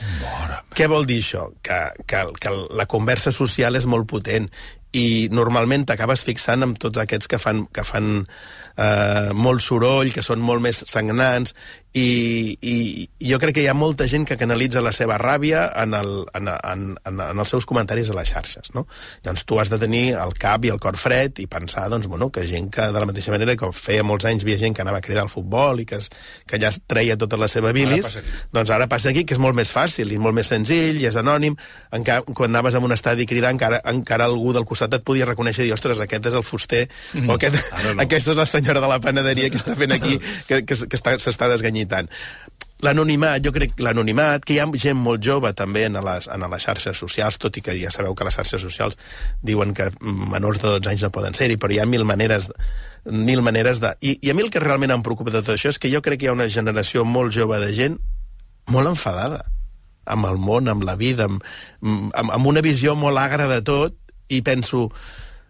Què 0.79 0.87
vol 0.91 1.09
dir 1.11 1.19
això? 1.23 1.49
Que, 1.63 1.81
que, 2.07 2.23
que 2.39 2.53
la 2.71 2.87
conversa 2.87 3.35
social 3.35 3.79
és 3.79 3.89
molt 3.91 4.07
potent 4.11 4.47
i 4.93 5.29
normalment 5.33 5.87
t'acabes 5.89 6.25
fixant 6.27 6.67
amb 6.67 6.79
tots 6.81 7.01
aquests 7.01 7.31
que 7.31 7.41
fan, 7.41 7.65
que 7.73 7.85
fan 7.87 8.11
eh, 8.77 9.31
molt 9.33 9.65
soroll, 9.65 10.13
que 10.13 10.25
són 10.25 10.45
molt 10.45 10.65
més 10.65 10.83
sagnants, 10.89 11.55
i, 11.93 12.57
i 13.21 13.29
jo 13.29 13.39
crec 13.39 13.55
que 13.59 13.63
hi 13.65 13.69
ha 13.69 13.75
molta 13.77 14.07
gent 14.09 14.25
que 14.29 14.39
canalitza 14.41 14.81
la 14.81 14.95
seva 14.97 15.19
ràbia 15.21 15.67
en, 15.83 15.93
el, 15.95 16.13
en, 16.35 16.49
en, 16.49 16.85
en, 17.05 17.21
en 17.21 17.43
els 17.43 17.51
seus 17.53 17.67
comentaris 17.69 18.09
a 18.11 18.17
les 18.17 18.31
xarxes, 18.33 18.71
no? 18.73 18.87
Llavors 19.25 19.45
tu 19.45 19.59
has 19.61 19.69
de 19.73 19.79
tenir 19.83 20.15
el 20.17 20.33
cap 20.41 20.65
i 20.65 20.73
el 20.73 20.81
cor 20.81 20.97
fred 20.97 21.43
i 21.43 21.47
pensar, 21.53 21.89
doncs, 21.93 22.09
bueno, 22.09 22.31
que 22.33 22.47
gent 22.49 22.71
que 22.73 22.87
de 22.89 23.03
la 23.03 23.09
mateixa 23.09 23.35
manera 23.35 23.57
que 23.61 23.69
feia 23.77 24.05
molts 24.07 24.25
anys 24.31 24.47
havia 24.47 24.57
gent 24.63 24.77
que 24.77 24.85
anava 24.85 25.03
a 25.03 25.05
cridar 25.05 25.27
al 25.27 25.33
futbol 25.33 25.83
i 25.83 25.87
que, 25.89 26.01
es, 26.01 26.09
que 26.49 26.61
ja 26.63 26.71
es 26.73 26.81
treia 26.89 27.19
tota 27.21 27.37
la 27.37 27.49
seva 27.53 27.75
bilis, 27.77 28.09
aquí. 28.17 28.35
doncs 28.57 28.73
ara 28.73 28.89
passa 28.89 29.13
aquí, 29.13 29.27
que 29.29 29.37
és 29.37 29.43
molt 29.43 29.57
més 29.59 29.73
fàcil 29.73 30.13
i 30.17 30.19
molt 30.23 30.35
més 30.39 30.49
senzill, 30.49 30.97
i 31.03 31.07
és 31.11 31.17
anònim. 31.21 31.59
Encara, 31.93 32.25
quan 32.33 32.51
anaves 32.53 32.75
a 32.75 32.81
un 32.81 32.97
estadi 32.97 33.29
a 33.29 33.31
cridar, 33.31 33.53
encara, 33.53 33.83
encara 33.93 34.31
algú 34.31 34.55
del 34.57 34.65
costat 34.65 34.97
et 34.97 35.05
podia 35.05 35.29
reconèixer 35.29 35.67
i 35.67 35.69
dir, 35.69 35.77
ostres, 35.77 36.01
aquest 36.01 36.31
és 36.33 36.41
el 36.41 36.47
fuster, 36.47 36.87
o 37.29 37.37
aquest, 37.37 37.61
Ara 37.73 37.95
no. 37.95 38.03
aquesta 38.07 38.33
és 38.33 38.41
la 38.41 38.49
senyora 38.49 38.81
de 38.81 38.89
la 38.91 39.01
panaderia 39.05 39.53
que 39.53 39.61
està 39.61 39.77
fent 39.77 39.93
aquí, 39.93 40.17
que, 40.49 40.63
que, 40.65 40.77
que 40.89 40.97
està- 40.97 41.19
s'està 41.83 42.03
desganyitant. 42.03 42.09
L'anonimat, 42.83 43.39
jo 43.39 43.53
crec 43.55 43.77
que 43.77 43.85
l'anonimat, 43.85 44.43
que 44.43 44.55
hi 44.55 44.59
ha 44.59 44.67
gent 44.75 44.99
molt 44.99 45.23
jove 45.23 45.53
també 45.55 45.85
en 45.87 46.01
les, 46.03 46.27
en 46.27 46.43
les 46.51 46.63
xarxes 46.63 46.99
socials, 46.99 47.39
tot 47.39 47.57
i 47.57 47.63
que 47.63 47.77
ja 47.79 47.93
sabeu 47.95 48.15
que 48.15 48.25
les 48.25 48.35
xarxes 48.35 48.61
socials 48.61 48.99
diuen 49.41 49.73
que 49.73 49.93
menors 50.03 50.59
de 50.59 50.67
12 50.67 50.91
anys 50.91 51.03
no 51.03 51.11
poden 51.11 51.35
ser-hi, 51.35 51.57
però 51.57 51.71
hi 51.73 51.79
ha 51.79 51.87
mil 51.87 52.05
maneres 52.05 52.51
mil 53.05 53.43
maneres 53.43 53.81
de... 53.81 53.95
I, 54.01 54.19
I 54.23 54.31
a 54.31 54.35
mi 54.35 54.43
el 54.43 54.51
que 54.51 54.61
realment 54.61 54.91
em 54.91 55.03
preocupa 55.03 55.31
de 55.31 55.43
tot 55.43 55.55
això 55.55 55.71
és 55.71 55.79
que 55.79 55.91
jo 55.91 56.03
crec 56.03 56.21
que 56.21 56.27
hi 56.27 56.31
ha 56.31 56.35
una 56.35 56.49
generació 56.49 57.05
molt 57.05 57.35
jove 57.35 57.59
de 57.59 57.73
gent 57.75 57.99
molt 58.71 58.89
enfadada 58.89 59.45
amb 60.07 60.27
el 60.27 60.39
món, 60.39 60.69
amb 60.69 60.83
la 60.83 60.97
vida, 60.99 61.27
amb, 61.31 61.43
amb, 61.83 62.31
amb 62.35 62.47
una 62.47 62.63
visió 62.63 62.95
molt 62.99 63.19
agra 63.19 63.47
de 63.47 63.61
tot, 63.63 63.95
i 64.29 64.41
penso, 64.43 64.89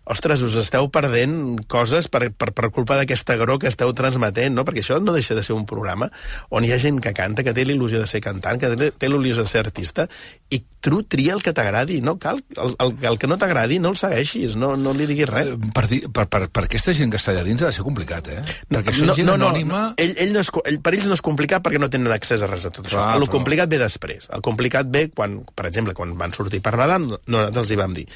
ostres, 0.05 0.43
us 0.43 0.57
esteu 0.59 0.89
perdent 0.91 1.61
coses 1.71 2.09
per, 2.11 2.33
per, 2.35 2.51
per 2.57 2.71
culpa 2.75 2.97
d'aquesta 2.99 3.37
agró 3.37 3.59
que 3.63 3.69
esteu 3.71 3.93
transmetent, 3.95 4.55
no? 4.57 4.65
Perquè 4.67 4.83
això 4.83 4.99
no 5.01 5.15
deixa 5.15 5.37
de 5.39 5.45
ser 5.47 5.55
un 5.55 5.67
programa 5.67 6.11
on 6.51 6.65
hi 6.67 6.73
ha 6.75 6.79
gent 6.83 6.99
que 7.05 7.13
canta, 7.15 7.45
que 7.47 7.55
té 7.55 7.65
l'il·lusió 7.69 8.01
de 8.03 8.09
ser 8.11 8.21
cantant, 8.25 8.59
que 8.61 8.73
té, 8.77 9.09
l'il·lusió 9.09 9.45
de 9.45 9.51
ser 9.51 9.63
artista, 9.63 10.09
i 10.51 10.63
tu 10.83 11.03
tria 11.07 11.33
el 11.37 11.43
que 11.47 11.53
t'agradi, 11.55 12.01
no 12.03 12.17
cal. 12.19 12.43
El, 12.59 12.75
el, 12.83 12.97
el 13.13 13.19
que 13.23 13.29
no 13.31 13.39
t'agradi 13.39 13.79
no 13.79 13.93
el 13.95 13.97
segueixis, 14.01 14.57
no, 14.59 14.73
no 14.77 14.93
li 14.93 15.07
diguis 15.07 15.29
res. 15.31 15.53
Eh, 15.55 15.71
Per, 15.73 15.87
per, 16.13 16.27
per, 16.29 16.43
per 16.51 16.65
aquesta 16.67 16.93
gent 16.99 17.13
que 17.15 17.21
està 17.23 17.31
allà 17.33 17.45
dins 17.47 17.63
ha 17.63 17.71
de 17.71 17.77
ser 17.79 17.85
complicat, 17.87 18.29
eh? 18.35 18.43
Perquè 18.69 18.91
això 18.93 19.07
no, 19.07 19.15
gent 19.15 19.31
no, 19.31 19.37
no, 19.39 19.49
anònima... 19.53 19.79
no. 19.87 19.95
Ell, 20.03 20.17
ell 20.21 20.35
no 20.35 20.43
és, 20.43 20.51
ell, 20.67 20.81
per 20.83 20.93
ells 20.97 21.07
no 21.09 21.15
és 21.17 21.23
complicat 21.25 21.63
perquè 21.65 21.79
no 21.81 21.89
tenen 21.93 22.13
accés 22.13 22.43
a 22.43 22.51
res 22.51 22.67
de 22.67 22.75
tot 22.75 22.85
això. 22.91 22.99
Clar, 22.99 23.15
el 23.17 23.23
però- 23.29 23.37
complicat 23.39 23.71
ve 23.71 23.79
després. 23.81 24.27
El 24.35 24.43
complicat 24.45 24.91
ve 24.93 25.07
quan, 25.15 25.39
per 25.55 25.71
exemple, 25.71 25.95
quan 25.95 26.13
van 26.19 26.35
sortir 26.37 26.61
per 26.61 26.75
Nadal, 26.77 27.07
no- 27.07 27.21
nosaltres 27.27 27.63
els 27.65 27.71
hi 27.77 27.79
vam 27.81 27.95
dir 27.97 28.09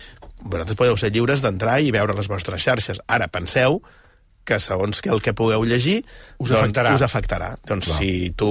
vosaltres 0.46 0.78
podeu 0.78 0.98
ser 1.00 1.12
lliures 1.14 1.44
d'entrar 1.44 1.80
i 1.82 1.92
veure 1.94 2.16
les 2.16 2.28
vostres 2.30 2.62
xarxes. 2.64 3.02
Ara 3.06 3.28
penseu 3.28 3.80
que 4.46 4.60
segons 4.62 5.02
que 5.02 5.10
el 5.10 5.20
que 5.20 5.34
pugueu 5.34 5.64
llegir 5.66 6.04
Us 6.38 6.52
afectarà. 6.54 6.94
Us 6.94 7.02
afectarà. 7.02 7.48
Doncs 7.66 7.88
Clar. 7.90 7.98
si 7.98 8.30
tu 8.38 8.50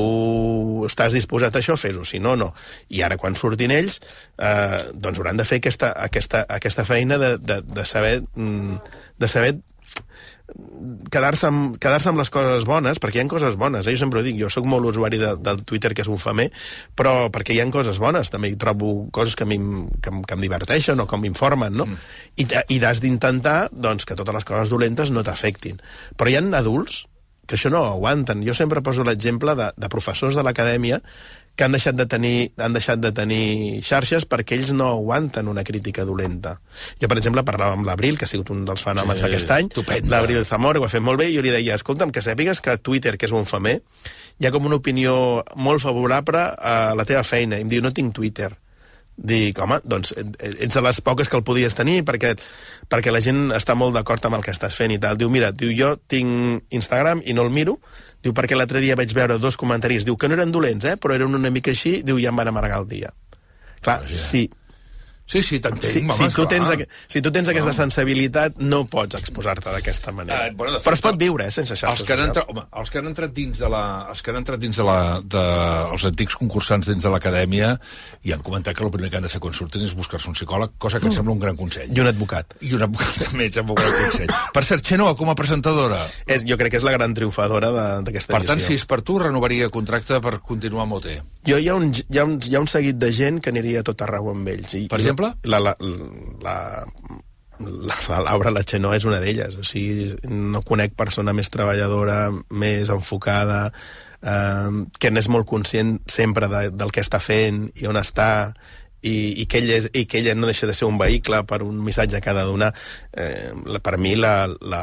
estàs 0.90 1.16
disposat 1.16 1.56
a 1.56 1.62
això, 1.64 1.78
fes-ho. 1.80 2.04
Si 2.06 2.20
no, 2.20 2.36
no. 2.36 2.52
I 2.92 3.02
ara, 3.08 3.18
quan 3.22 3.38
surtin 3.40 3.72
ells, 3.72 4.02
eh, 4.36 4.82
doncs 4.94 5.22
hauran 5.22 5.40
de 5.40 5.48
fer 5.48 5.62
aquesta, 5.64 5.94
aquesta, 5.96 6.44
aquesta 6.60 6.86
feina 6.86 7.18
de, 7.22 7.38
de, 7.40 7.62
de 7.64 7.88
saber... 7.88 8.20
mm, 8.36 8.84
de 9.24 9.32
saber 9.32 9.56
quedar-se 11.12 11.48
amb, 11.50 11.78
quedar 11.82 11.98
amb 12.12 12.22
les 12.22 12.30
coses 12.34 12.66
bones, 12.70 13.00
perquè 13.02 13.20
hi 13.20 13.24
ha 13.24 13.30
coses 13.32 13.58
bones, 13.58 13.88
eh? 13.88 13.96
jo 13.96 14.02
sempre 14.04 14.22
ho 14.22 14.25
dic, 14.25 14.38
jo 14.40 14.50
sóc 14.54 14.68
molt 14.70 14.86
usuari 14.92 15.18
de, 15.22 15.34
del 15.42 15.64
Twitter, 15.66 15.94
que 15.98 16.06
és 16.06 16.12
un 16.12 16.22
famer, 16.22 16.52
però 16.98 17.32
perquè 17.34 17.56
hi 17.56 17.62
ha 17.64 17.68
coses 17.74 17.98
bones, 18.02 18.30
també 18.34 18.52
hi 18.52 18.60
trobo 18.62 19.08
coses 19.16 19.36
que, 19.36 19.48
a 19.48 19.50
mi 19.50 19.58
que, 20.02 20.14
que 20.14 20.38
em 20.38 20.46
diverteixen 20.46 21.02
o 21.02 21.08
que 21.10 21.20
m'informen, 21.22 21.74
no? 21.74 21.90
Mm. 21.90 22.06
I, 22.44 22.48
i 22.78 22.80
has 22.86 23.02
d'intentar 23.02 23.58
doncs, 23.72 24.06
que 24.06 24.18
totes 24.18 24.38
les 24.38 24.48
coses 24.48 24.72
dolentes 24.74 25.12
no 25.12 25.25
t'afectin. 25.25 25.82
Però 26.16 26.30
hi 26.30 26.38
ha 26.38 26.46
adults 26.62 27.06
que 27.46 27.58
això 27.58 27.70
no 27.70 27.82
ho 27.84 27.94
aguanten. 27.94 28.44
Jo 28.46 28.56
sempre 28.58 28.82
poso 28.86 29.06
l'exemple 29.06 29.56
de, 29.58 29.72
de 29.78 29.90
professors 29.90 30.38
de 30.38 30.44
l'acadèmia 30.46 31.02
que 31.55 31.63
han 31.63 31.75
deixat, 31.75 31.95
de 31.95 32.05
tenir, 32.12 32.51
han 32.59 32.75
deixat 32.75 33.00
de 33.00 33.12
tenir 33.15 33.81
xarxes 33.85 34.27
perquè 34.27 34.57
ells 34.57 34.74
no 34.75 34.89
aguanten 34.91 35.47
una 35.47 35.63
crítica 35.63 36.03
dolenta. 36.07 36.57
Jo, 37.00 37.07
per 37.07 37.17
exemple, 37.21 37.45
parlava 37.47 37.77
amb 37.77 37.88
l'Abril, 37.88 38.19
que 38.19 38.27
ha 38.27 38.31
sigut 38.31 38.51
un 38.51 38.65
dels 38.67 38.83
fenòmens 38.83 39.21
Sí, 39.21 39.27
d'aquest 39.27 39.55
any, 39.55 39.71
l'Abril 40.12 40.43
Zamora, 40.45 40.81
ho 40.81 40.88
ha 40.88 40.91
fet 40.91 41.03
molt 41.05 41.21
bé, 41.21 41.29
i 41.31 41.38
jo 41.38 41.45
li 41.45 41.53
deia, 41.55 41.79
escolta'm, 41.79 42.12
que 42.12 42.24
sàpigues 42.25 42.59
que 42.62 42.75
Twitter, 42.77 43.15
que 43.17 43.29
és 43.29 43.35
un 43.35 43.47
famer, 43.47 43.79
hi 44.39 44.47
ha 44.47 44.51
com 44.51 44.67
una 44.67 44.81
opinió 44.81 45.15
molt 45.55 45.83
favorable 45.83 46.43
a 46.59 46.93
la 46.97 47.07
teva 47.07 47.24
feina. 47.24 47.57
I 47.57 47.63
em 47.63 47.71
diu, 47.71 47.83
no 47.83 47.95
tinc 47.95 48.13
Twitter. 48.19 48.51
Dic, 49.15 49.60
home, 49.63 49.77
doncs 49.88 50.12
ets 50.17 50.75
de 50.75 50.81
les 50.84 50.98
poques 51.00 51.29
que 51.31 51.38
el 51.39 51.43
podies 51.48 51.75
tenir 51.77 52.01
perquè, 52.03 52.34
perquè 52.91 53.13
la 53.15 53.22
gent 53.24 53.53
està 53.55 53.72
molt 53.79 53.95
d'acord 53.95 54.25
amb 54.27 54.36
el 54.36 54.43
que 54.43 54.51
estàs 54.51 54.75
fent 54.75 54.91
i 54.91 55.00
tal. 55.00 55.15
Diu, 55.17 55.31
mira, 55.31 55.53
diu, 55.55 55.72
jo 55.77 55.93
tinc 56.12 56.65
Instagram 56.75 57.24
i 57.24 57.36
no 57.38 57.45
el 57.48 57.53
miro, 57.55 57.77
diu, 58.19 58.36
perquè 58.36 58.60
l'altre 58.60 58.84
dia 58.84 58.98
vaig 59.00 59.13
veure 59.15 59.39
dos 59.39 59.55
comentaris, 59.62 60.03
diu, 60.03 60.17
que 60.19 60.27
no 60.27 60.36
eren 60.36 60.51
dolents, 60.51 60.84
eh, 60.91 60.98
però 61.00 61.15
eren 61.15 61.39
una 61.39 61.53
mica 61.53 61.72
així, 61.72 62.01
diu, 62.03 62.19
ja 62.19 62.34
em 62.34 62.43
van 62.43 62.51
amargar 62.51 62.81
el 62.84 62.89
dia. 62.91 63.13
Clar, 63.86 64.01
Vaja. 64.03 64.19
sí, 64.19 64.50
Sí, 65.25 65.41
sí, 65.41 65.58
t'entenc, 65.60 65.89
si, 65.91 66.00
home, 66.03 66.13
si, 66.13 66.27
tu 66.36 66.44
tens, 66.46 66.70
aqu- 66.70 66.86
si 67.10 67.22
tu 67.25 67.32
tens 67.34 67.48
aquesta 67.50 67.74
sensibilitat, 67.74 68.60
no 68.62 68.84
pots 68.86 69.17
exposar-te 69.17 69.72
d'aquesta 69.74 70.12
manera. 70.13 70.48
Eh, 70.48 70.51
bueno, 70.53 70.75
fet, 70.77 70.86
Però 70.86 70.94
es 70.94 71.01
pot 71.01 71.17
viure, 71.17 71.48
eh, 71.48 71.51
sense 71.51 71.74
els 71.74 71.82
xarxes 71.82 72.05
que, 72.05 72.13
han 72.13 72.27
entrat, 72.27 72.46
home, 72.51 72.62
els 72.82 72.91
que 72.94 73.00
han 73.01 73.08
entrat 73.10 73.34
dins 73.34 73.58
de 73.58 73.70
la, 73.74 73.82
els 74.12 74.22
que 74.22 74.29
han 74.32 74.38
entrat 74.38 74.60
dins 74.62 74.77
de 74.77 74.86
la, 74.86 74.98
de, 75.25 75.41
els 75.96 76.05
antics 76.12 76.36
concursants 76.38 76.86
dins 76.91 77.01
de 77.01 77.10
l'acadèmia 77.10 77.72
i 78.22 78.34
han 78.36 78.44
comentat 78.46 78.77
que 78.77 78.86
el 78.86 78.91
primer 78.94 79.10
que 79.10 79.17
han 79.17 79.25
de 79.25 79.32
fer 79.34 79.41
quan 79.41 79.53
surtin 79.58 79.82
és 79.88 79.96
buscar-se 79.98 80.29
un 80.29 80.38
psicòleg, 80.38 80.75
cosa 80.77 81.00
que 81.01 81.10
em 81.10 81.15
sembla 81.17 81.34
un 81.34 81.39
gran 81.41 81.58
consell. 81.58 81.89
I 81.89 82.00
un 82.05 82.12
advocat. 82.12 82.53
I 82.62 82.74
un 82.77 82.86
advocat 82.86 83.17
també 83.32 83.50
em 83.50 83.55
sembla 83.58 83.74
un 83.74 83.82
gran 83.82 83.98
consell. 84.03 84.36
Per 84.53 84.63
cert, 84.70 84.86
Xenoa, 84.86 85.15
com 85.17 85.34
a 85.34 85.36
presentadora, 85.36 86.03
És, 86.27 86.46
jo 86.46 86.58
crec 86.62 86.75
que 86.75 86.77
és 86.77 86.86
la 86.86 86.94
gran 86.94 87.17
triomfadora 87.17 87.72
d'aquesta 88.05 88.34
per 88.38 88.44
tant, 88.46 88.60
edició. 88.60 88.75
si 88.77 88.82
és 88.82 88.86
per 88.86 89.01
tu, 89.01 89.17
renovaria 89.17 89.72
contracte 89.74 90.22
per 90.22 90.38
continuar 90.46 90.86
amb 90.86 91.00
OT. 91.00 91.10
Jo 91.46 91.58
hi 91.62 91.67
ha, 91.70 91.75
un, 91.77 91.89
hi, 91.94 92.17
ha 92.17 92.24
un, 92.25 92.38
hi 92.41 92.55
ha 92.55 92.62
un 92.62 92.67
seguit 92.70 92.98
de 93.01 93.12
gent 93.13 93.41
que 93.41 93.50
aniria 93.53 93.82
tot 93.86 94.01
arreu 94.05 94.29
amb 94.32 94.48
ells. 94.50 94.74
I, 94.77 94.88
Per 94.89 94.98
i 95.01 95.05
exemple? 95.15 95.34
La, 95.50 95.60
la, 95.60 95.75
la, 96.43 96.86
la, 97.60 97.95
la 98.10 98.19
Laura 98.27 98.51
Latxenó 98.51 98.93
és 98.95 99.05
una 99.07 99.22
d'elles. 99.24 99.57
O 99.57 99.63
sigui, 99.65 100.12
no 100.29 100.63
conec 100.67 100.95
persona 100.98 101.34
més 101.34 101.50
treballadora, 101.53 102.29
més 102.51 102.91
enfocada, 102.93 103.72
eh, 104.22 104.84
que 105.00 105.12
n'és 105.12 105.29
molt 105.31 105.48
conscient 105.48 105.98
sempre 106.07 106.50
de, 106.51 106.69
del 106.75 106.91
que 106.91 107.03
està 107.05 107.22
fent 107.24 107.69
i 107.75 107.88
on 107.88 108.00
està 108.01 108.53
i, 109.05 109.41
i, 109.41 109.45
que 109.50 109.59
ella 109.62 109.77
és, 109.81 109.88
i 109.93 110.05
que 110.09 110.19
ella 110.21 110.33
no 110.38 110.50
deixa 110.50 110.67
de 110.67 110.74
ser 110.74 110.88
un 110.89 110.97
vehicle 110.97 111.41
per 111.47 111.62
un 111.65 111.77
missatge 111.85 112.21
que 112.21 112.31
ha 112.31 112.35
de 112.38 112.45
donar. 112.47 112.71
Eh, 113.13 113.51
la, 113.69 113.81
per 113.85 113.97
mi 114.01 114.15
la, 114.17 114.47
la, 114.62 114.81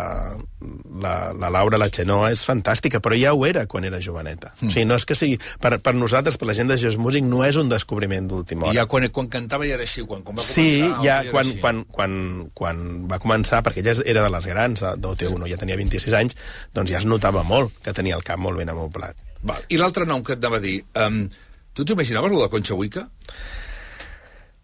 la, 1.03 1.15
la 1.35 1.51
Laura 1.51 1.81
Latxenó 1.81 2.21
és 2.31 2.45
fantàstica, 2.47 3.03
però 3.03 3.19
ja 3.19 3.35
ho 3.35 3.45
era 3.49 3.67
quan 3.71 3.87
era 3.89 4.01
joveneta. 4.03 4.53
Mm. 4.61 4.69
O 4.69 4.75
sigui, 4.75 4.87
no 4.89 4.99
és 5.01 5.07
que 5.09 5.19
sigui... 5.19 5.41
Per, 5.63 5.75
per 5.83 5.95
nosaltres, 5.99 6.39
per 6.39 6.49
la 6.51 6.57
gent 6.59 6.71
de 6.71 6.79
Geos 6.81 6.99
Music, 7.03 7.27
no 7.27 7.43
és 7.47 7.59
un 7.61 7.73
descobriment 7.73 8.31
d'última 8.31 8.69
hora. 8.69 8.77
I 8.77 8.83
ja 8.83 8.87
quan, 8.91 9.09
quan 9.15 9.31
cantava 9.33 9.67
ja 9.69 9.77
era 9.79 9.87
així, 9.89 10.07
quan, 10.07 10.23
quan 10.23 10.39
va 10.39 10.47
començar... 10.47 10.55
Sí, 10.55 11.07
ja, 11.07 11.19
quan, 11.31 11.53
quan, 11.63 11.83
quan, 11.91 12.17
quan 12.55 12.85
va 13.11 13.21
començar, 13.23 13.63
perquè 13.67 13.83
ella 13.83 13.99
era 14.07 14.27
de 14.27 14.33
les 14.37 14.49
grans 14.51 14.87
d'OT1, 15.03 15.49
ja 15.51 15.61
tenia 15.61 15.81
26 15.81 16.19
anys, 16.19 16.39
doncs 16.75 16.95
ja 16.95 17.03
es 17.03 17.09
notava 17.09 17.43
molt 17.47 17.75
que 17.83 17.95
tenia 17.97 18.19
el 18.19 18.27
cap 18.27 18.41
molt 18.43 18.61
ben 18.61 18.71
amoblat. 18.71 19.19
Val. 19.43 19.65
I 19.75 19.81
l'altre 19.81 20.07
nom 20.07 20.23
que 20.23 20.37
et 20.37 20.45
anava 20.45 20.63
a 20.63 20.65
dir... 20.65 20.79
Um, 20.95 21.25
tu 21.73 21.87
t'imaginaves 21.89 22.31
lo 22.31 22.43
de 22.43 22.51
Concha 22.53 22.77
Huica? 22.77 23.07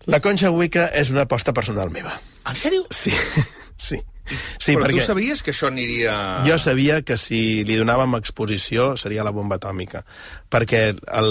La 0.08 0.22
Concha 0.24 0.50
Huica 0.50 0.88
és 0.96 1.10
una 1.12 1.26
aposta 1.28 1.52
personal 1.52 1.90
meva. 1.92 2.14
En 2.48 2.56
sèrio? 2.56 2.86
Sí, 2.90 3.12
sí. 3.88 4.00
Sí, 4.28 4.74
Però 4.74 4.84
perquè 4.84 5.00
tu 5.00 5.06
sabies 5.06 5.40
que 5.40 5.54
això 5.54 5.70
aniria... 5.70 6.14
jo 6.44 6.58
sabia 6.60 6.98
que 7.00 7.16
si 7.16 7.64
li 7.64 7.78
donàvem 7.80 8.18
exposició 8.18 8.90
seria 9.00 9.24
la 9.24 9.32
bomba 9.32 9.56
atòmica, 9.56 10.02
perquè 10.52 10.82
el, 10.92 11.30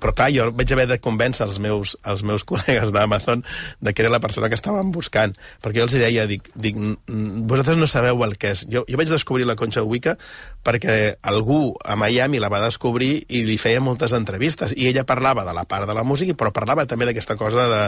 però 0.00 0.14
clar, 0.16 0.30
jo 0.34 0.48
vaig 0.56 0.72
haver 0.74 0.86
de 0.90 0.98
convèncer 1.02 1.46
els 1.46 1.60
meus, 1.62 1.94
els 2.08 2.24
meus 2.26 2.44
col·legues 2.48 2.92
d'Amazon 2.92 3.44
de 3.80 3.94
que 3.94 4.04
era 4.04 4.12
la 4.12 4.20
persona 4.20 4.48
que 4.50 4.58
estàvem 4.58 4.92
buscant, 4.94 5.36
perquè 5.62 5.80
jo 5.82 5.88
els 5.88 5.96
deia, 5.96 6.26
dic, 6.30 6.48
dic 6.56 6.80
vosaltres 7.06 7.80
no 7.80 7.88
sabeu 7.90 8.24
el 8.26 8.36
que 8.40 8.54
és. 8.56 8.64
Jo, 8.72 8.84
jo 8.88 9.00
vaig 9.00 9.12
descobrir 9.12 9.48
la 9.48 9.58
Concha 9.60 9.84
Wicca 9.84 10.16
perquè 10.64 11.16
algú 11.22 11.74
a 11.84 11.96
Miami 11.96 12.40
la 12.40 12.50
va 12.52 12.60
descobrir 12.62 13.24
i 13.32 13.42
li 13.48 13.56
feia 13.60 13.80
moltes 13.80 14.12
entrevistes, 14.16 14.74
i 14.76 14.88
ella 14.90 15.06
parlava 15.08 15.44
de 15.46 15.54
la 15.56 15.64
part 15.68 15.88
de 15.88 15.96
la 15.96 16.04
música, 16.04 16.36
però 16.36 16.52
parlava 16.52 16.86
també 16.86 17.08
d'aquesta 17.08 17.36
cosa 17.40 17.66
de, 17.70 17.82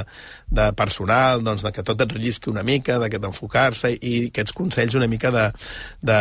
de 0.49 0.69
personal, 0.79 1.45
doncs, 1.45 1.65
de 1.67 1.73
que 1.75 1.85
tot 1.87 2.01
et 2.01 2.15
rellisqui 2.17 2.51
una 2.51 2.65
mica, 2.65 2.99
de 3.03 3.11
que 3.13 3.21
d'enfocar-se, 3.23 3.93
i 4.01 4.15
aquests 4.31 4.57
consells 4.57 4.97
una 4.99 5.11
mica 5.11 5.31
de, 5.35 5.47
de, 6.01 6.21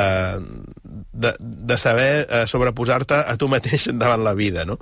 de, 1.11 1.33
de 1.39 1.77
saber 1.79 2.11
eh, 2.27 2.43
sobreposar-te 2.47 3.23
a 3.23 3.37
tu 3.39 3.47
mateix 3.51 3.87
davant 3.93 4.25
la 4.25 4.35
vida, 4.35 4.65
no? 4.67 4.77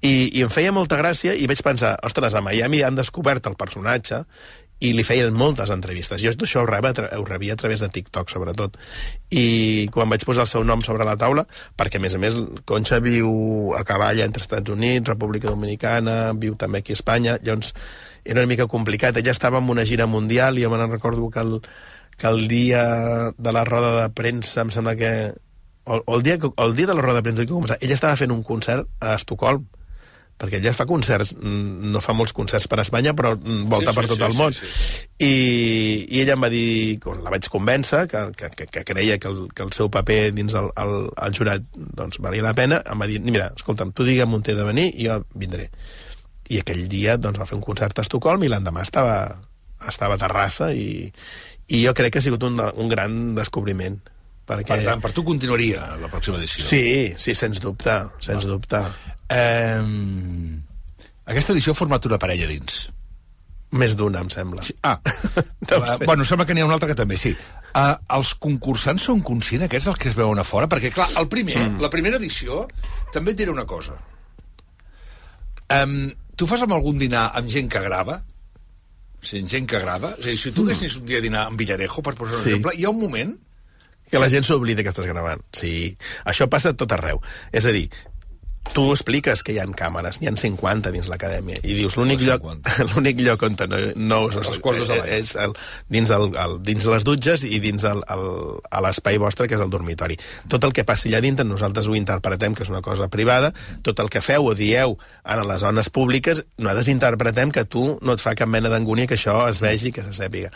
I, 0.00 0.32
I 0.32 0.46
em 0.46 0.52
feia 0.52 0.72
molta 0.72 0.98
gràcia 1.00 1.36
i 1.36 1.46
vaig 1.50 1.60
pensar, 1.64 1.94
ostres, 2.06 2.34
a 2.34 2.44
Miami 2.44 2.82
han 2.82 2.96
descobert 2.98 3.46
el 3.50 3.58
personatge 3.60 4.24
i 4.82 4.90
li 4.96 5.04
feien 5.06 5.34
moltes 5.34 5.70
entrevistes. 5.70 6.20
Jo 6.22 6.32
això 6.32 6.62
ho 6.62 6.66
rebia, 6.66 7.06
ho 7.18 7.24
rebia 7.26 7.54
a 7.54 7.60
través 7.60 7.82
de 7.84 7.88
TikTok, 7.92 8.30
sobretot. 8.32 8.78
I 9.30 9.88
quan 9.94 10.10
vaig 10.10 10.24
posar 10.26 10.46
el 10.46 10.50
seu 10.50 10.64
nom 10.66 10.82
sobre 10.82 11.06
la 11.06 11.14
taula, 11.20 11.44
perquè, 11.78 12.00
a 12.00 12.02
més 12.02 12.16
a 12.18 12.22
més, 12.22 12.38
Concha 12.66 12.98
viu 13.04 13.30
a 13.78 13.84
cavall 13.86 14.22
entre 14.24 14.42
Estats 14.42 14.74
Units, 14.74 15.06
República 15.08 15.52
Dominicana, 15.52 16.32
viu 16.34 16.56
també 16.58 16.82
aquí 16.82 16.96
a 16.96 16.98
Espanya, 16.98 17.38
llavors 17.46 17.70
era 18.24 18.42
una 18.42 18.50
mica 18.50 18.66
complicat. 18.66 19.16
Ella 19.16 19.34
estava 19.34 19.62
en 19.62 19.70
una 19.70 19.86
gira 19.86 20.08
mundial 20.10 20.58
i 20.58 20.66
jo 20.66 20.70
me'n 20.72 20.90
recordo 20.90 21.30
que 21.30 21.42
el, 21.46 21.60
que 22.18 22.26
el 22.26 22.48
dia 22.48 22.84
de 23.36 23.52
la 23.54 23.64
roda 23.64 23.94
de 24.00 24.08
premsa, 24.10 24.66
em 24.66 24.74
sembla 24.74 24.96
que... 24.98 25.12
O, 25.84 25.96
o 25.98 26.16
el, 26.16 26.22
dia, 26.22 26.38
el 26.38 26.76
dia 26.78 26.86
de 26.86 26.94
la 26.94 27.02
roda 27.02 27.18
de 27.18 27.26
premsa 27.26 27.78
ella 27.80 27.94
estava 27.94 28.18
fent 28.18 28.30
un 28.30 28.44
concert 28.46 28.86
a 29.02 29.16
Estocolm, 29.18 29.66
perquè 30.40 30.58
ella 30.58 30.72
fa 30.74 30.86
concerts, 30.88 31.36
no 31.42 32.00
fa 32.02 32.14
molts 32.18 32.34
concerts 32.34 32.66
per 32.70 32.80
Espanya, 32.82 33.12
però 33.14 33.34
volta 33.36 33.92
sí, 33.92 33.94
sí, 33.94 33.96
per 33.98 34.04
tot 34.10 34.18
sí, 34.18 34.24
el 34.26 34.36
món. 34.38 34.56
Sí, 34.56 34.66
sí. 34.66 35.02
I, 35.22 35.34
I 36.08 36.22
ella 36.24 36.34
em 36.34 36.46
va 36.46 36.50
dir, 36.50 36.98
quan 37.02 37.22
la 37.22 37.30
vaig 37.30 37.46
convèncer, 37.52 38.02
que, 38.10 38.24
que, 38.38 38.50
que, 38.56 38.66
que 38.74 38.84
creia 38.88 39.18
que 39.22 39.30
el, 39.30 39.44
que 39.54 39.62
el 39.66 39.70
seu 39.76 39.90
paper 39.94 40.32
dins 40.34 40.56
el, 40.58 40.70
el, 40.82 40.96
el 41.26 41.36
jurat 41.38 41.68
doncs, 41.78 42.18
valia 42.24 42.46
la 42.48 42.56
pena, 42.58 42.80
em 42.90 43.04
va 43.04 43.10
dir, 43.10 43.20
mira, 43.22 43.52
escolta'm, 43.54 43.94
tu 43.94 44.06
digue'm 44.08 44.34
on 44.34 44.42
t'he 44.42 44.56
de 44.58 44.66
venir 44.66 44.88
i 44.96 45.06
jo 45.06 45.20
vindré. 45.38 45.68
I 46.50 46.58
aquell 46.62 46.88
dia 46.90 47.16
doncs, 47.20 47.38
va 47.38 47.46
fer 47.46 47.58
un 47.60 47.64
concert 47.64 47.98
a 47.98 48.06
Estocolm 48.06 48.42
i 48.42 48.50
l'endemà 48.50 48.82
estava, 48.82 49.16
estava 49.88 50.18
a 50.18 50.22
Terrassa 50.24 50.72
i, 50.74 51.06
i 51.70 51.84
jo 51.84 51.94
crec 51.94 52.16
que 52.16 52.22
ha 52.22 52.26
sigut 52.26 52.42
un, 52.48 52.58
un 52.58 52.90
gran 52.90 53.36
descobriment. 53.38 54.00
Perquè... 54.42 54.74
Per 54.74 54.84
tant, 54.84 55.02
per 55.04 55.12
tu 55.14 55.22
continuaria 55.26 55.84
la 56.00 56.10
pròxima 56.10 56.40
edició. 56.40 56.64
Sí, 56.66 56.82
sí, 57.20 57.34
sens 57.38 57.60
dubte, 57.62 57.94
sens 58.18 58.42
Va. 58.42 58.50
dubte. 58.56 58.80
Eh, 59.30 59.84
aquesta 61.32 61.54
edició 61.54 61.72
ha 61.72 61.78
format 61.78 62.10
una 62.10 62.18
parella 62.22 62.48
dins. 62.50 62.88
Més 63.78 63.94
d'una, 63.96 64.20
em 64.20 64.28
sembla. 64.32 64.64
Sí. 64.66 64.74
Ah, 64.84 64.98
no 65.70 65.78
uh, 65.78 65.94
bueno, 66.04 66.26
sembla 66.28 66.44
que 66.44 66.56
n'hi 66.56 66.64
ha 66.64 66.68
una 66.68 66.76
altra 66.76 66.90
que 66.90 66.98
també, 66.98 67.16
sí. 67.16 67.32
Uh, 67.72 67.94
els 68.18 68.34
concursants 68.42 69.06
són 69.08 69.22
conscients 69.24 69.64
aquests 69.64 69.88
dels 69.88 70.00
que 70.02 70.10
es 70.10 70.18
veuen 70.18 70.42
a 70.42 70.44
fora? 70.44 70.68
Perquè, 70.68 70.90
clar, 70.92 71.08
el 71.22 71.30
primer, 71.32 71.56
mm. 71.56 71.78
la 71.80 71.88
primera 71.92 72.18
edició 72.20 72.66
també 73.14 73.32
et 73.32 73.40
diré 73.40 73.54
una 73.54 73.64
cosa. 73.68 73.96
Um, 75.72 76.10
tu 76.36 76.48
fas 76.50 76.66
amb 76.66 76.76
algun 76.76 77.00
dinar 77.00 77.30
amb 77.38 77.48
gent 77.48 77.70
que 77.72 77.80
grava? 77.80 78.18
Sí, 79.22 79.40
gent 79.48 79.70
que 79.70 79.80
grava? 79.80 80.12
És 80.18 80.26
a 80.26 80.28
dir, 80.34 80.38
si 80.42 80.52
tu 80.52 80.66
mm. 80.66 80.84
un 81.00 81.08
dia 81.08 81.22
a 81.22 81.24
dinar 81.24 81.46
amb 81.46 81.56
Villarejo, 81.62 82.04
per 82.04 82.12
posar 82.18 82.36
un 82.36 82.42
sí. 82.42 82.52
exemple, 82.52 82.76
hi 82.76 82.84
ha 82.84 82.92
un 82.92 83.00
moment 83.00 83.32
que 84.10 84.20
la 84.20 84.30
gent 84.32 84.46
s'oblida 84.46 84.84
que 84.84 84.92
estàs 84.92 85.08
gravant. 85.08 85.44
Sí, 85.56 85.92
això 86.28 86.48
passa 86.50 86.74
tot 86.76 86.92
arreu. 86.92 87.22
És 87.52 87.68
a 87.68 87.74
dir, 87.74 87.88
tu 88.70 88.84
expliques 88.92 89.42
que 89.42 89.52
hi 89.52 89.58
ha 89.60 89.66
càmeres, 89.76 90.20
n'hi 90.20 90.28
ha 90.30 90.32
50 90.38 90.92
dins 90.94 91.08
l'acadèmia, 91.10 91.58
i 91.66 91.74
dius, 91.76 91.96
l'únic 91.98 92.22
lloc, 92.24 92.46
l'únic 92.92 93.20
lloc 93.20 93.42
on 93.44 93.56
no, 93.68 93.80
no 93.98 94.20
els 94.30 94.60
quartos 94.64 94.88
de 94.88 94.98
és 95.18 95.34
el, 95.36 95.52
dins, 95.92 96.12
el, 96.14 96.30
el, 96.38 96.56
dins 96.64 96.86
les 96.94 97.04
dutxes 97.04 97.44
i 97.44 97.58
dins 97.60 97.84
el, 97.88 98.00
el, 98.14 98.24
a 98.70 98.84
l'espai 98.86 99.20
vostre, 99.20 99.48
que 99.50 99.58
és 99.58 99.64
el 99.64 99.72
dormitori. 99.72 100.16
Tot 100.48 100.64
el 100.64 100.72
que 100.72 100.86
passi 100.88 101.10
allà 101.10 101.20
dintre, 101.24 101.44
nosaltres 101.48 101.90
ho 101.90 101.98
interpretem, 101.98 102.56
que 102.56 102.64
és 102.64 102.72
una 102.72 102.84
cosa 102.86 103.10
privada, 103.12 103.52
tot 103.84 104.00
el 104.00 104.08
que 104.12 104.24
feu 104.24 104.48
o 104.48 104.56
dieu 104.56 104.96
en 105.24 105.44
les 105.48 105.62
zones 105.66 105.92
públiques, 105.92 106.44
nosaltres 106.56 106.88
interpretem 106.94 107.52
que 107.52 107.66
tu 107.66 107.98
no 108.00 108.16
et 108.16 108.24
fa 108.24 108.36
cap 108.38 108.48
mena 108.48 108.72
d'angúnia 108.72 109.10
que 109.10 109.18
això 109.20 109.42
es 109.50 109.60
vegi, 109.60 109.92
que 109.92 110.06
se 110.06 110.16
sàpiga. 110.16 110.54